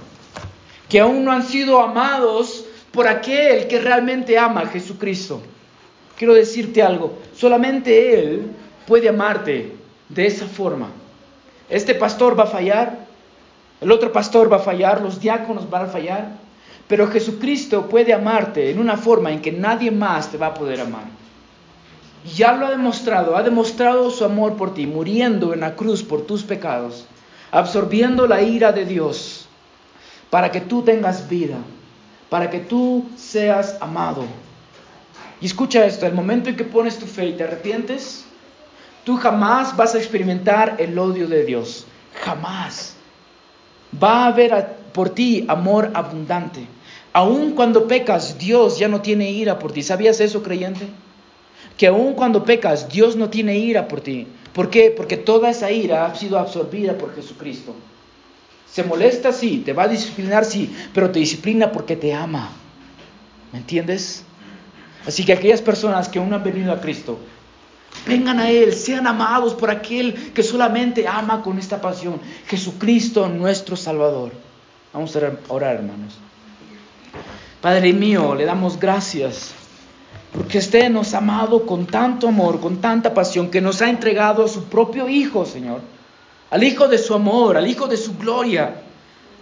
[0.88, 5.42] que aún no han sido amados por aquel que realmente ama a Jesucristo.
[6.16, 8.52] quiero decirte algo, solamente Él
[8.86, 9.74] puede amarte
[10.10, 10.92] de esa forma.
[11.72, 13.09] Este pastor va a fallar,
[13.82, 16.32] el otro pastor va a fallar, los diáconos van a fallar,
[16.88, 20.82] pero Jesucristo puede amarte en una forma en que nadie más te va a poder
[20.82, 21.06] amar.
[22.36, 26.24] Ya lo ha demostrado, ha demostrado su amor por ti, muriendo en la cruz por
[26.24, 27.06] tus pecados,
[27.52, 29.48] absorbiendo la ira de Dios,
[30.30, 31.58] para que tú tengas vida,
[32.30, 34.26] para que tú seas amado.
[35.40, 38.26] Y escucha esto, el momento en que pones tu fe y te arrepientes,
[39.06, 41.86] tú jamás vas a experimentar el odio de Dios.
[42.26, 42.99] Jamás.
[43.92, 46.66] Va a haber por ti amor abundante.
[47.14, 49.82] Aun cuando pecas, Dios ya no tiene ira por ti.
[49.82, 50.88] ¿Sabías eso, creyente?
[51.78, 54.28] Que aun cuando pecas, Dios no tiene ira por ti.
[54.54, 54.94] ¿Por qué?
[54.96, 57.74] Porque toda esa ira ha sido absorbida por Jesucristo.
[58.72, 62.52] Se molesta, sí, te va a disciplinar, sí, pero te disciplina porque te ama.
[63.52, 64.24] ¿Me entiendes?
[65.08, 67.18] Así que aquellas personas que aún han venido a Cristo,
[68.08, 73.76] Vengan a Él, sean amados por aquel que solamente ama con esta pasión, Jesucristo nuestro
[73.76, 74.32] Salvador.
[74.94, 76.18] Vamos a orar, hermanos.
[77.62, 79.54] Padre mío, le damos gracias
[80.34, 84.46] porque usted nos ha amado con tanto amor, con tanta pasión, que nos ha entregado
[84.46, 85.82] a su propio Hijo, Señor,
[86.52, 88.82] al Hijo de su amor, al Hijo de su gloria.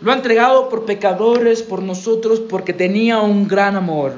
[0.02, 4.14] Lo ha entregado por pecadores, por nosotros, porque tenía un gran amor.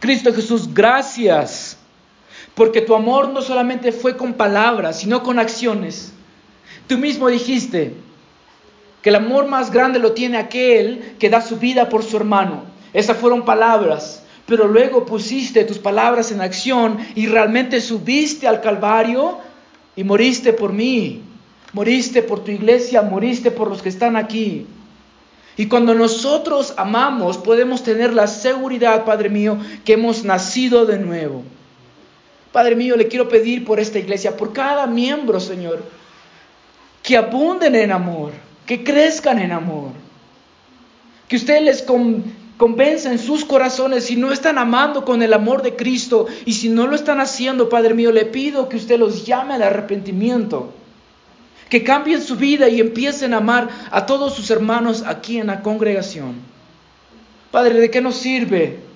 [0.00, 1.77] Cristo Jesús, gracias
[2.58, 6.12] porque tu amor no solamente fue con palabras, sino con acciones.
[6.88, 7.94] Tú mismo dijiste
[9.00, 12.64] que el amor más grande lo tiene aquel que da su vida por su hermano.
[12.92, 19.38] Esas fueron palabras, pero luego pusiste tus palabras en acción y realmente subiste al Calvario
[19.94, 21.22] y moriste por mí.
[21.74, 24.66] Moriste por tu iglesia, moriste por los que están aquí.
[25.56, 31.44] Y cuando nosotros amamos, podemos tener la seguridad, Padre mío, que hemos nacido de nuevo.
[32.52, 35.82] Padre mío, le quiero pedir por esta iglesia, por cada miembro, Señor,
[37.02, 38.32] que abunden en amor,
[38.66, 39.92] que crezcan en amor,
[41.28, 41.84] que usted les
[42.56, 46.70] convenza en sus corazones si no están amando con el amor de Cristo y si
[46.70, 50.72] no lo están haciendo, Padre mío, le pido que usted los llame al arrepentimiento,
[51.68, 55.62] que cambien su vida y empiecen a amar a todos sus hermanos aquí en la
[55.62, 56.36] congregación.
[57.50, 58.87] Padre, ¿de qué nos sirve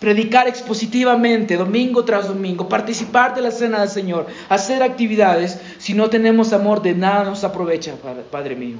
[0.00, 6.08] predicar expositivamente domingo tras domingo, participar de la cena del Señor, hacer actividades, si no
[6.08, 7.94] tenemos amor de nada nos aprovecha,
[8.30, 8.78] Padre mío.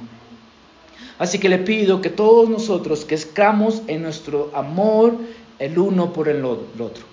[1.19, 5.15] Así que le pido que todos nosotros que escamos en nuestro amor
[5.59, 7.05] el uno por el otro.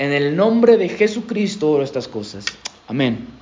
[0.00, 2.44] En el nombre de Jesucristo estas cosas.
[2.88, 3.37] Amén.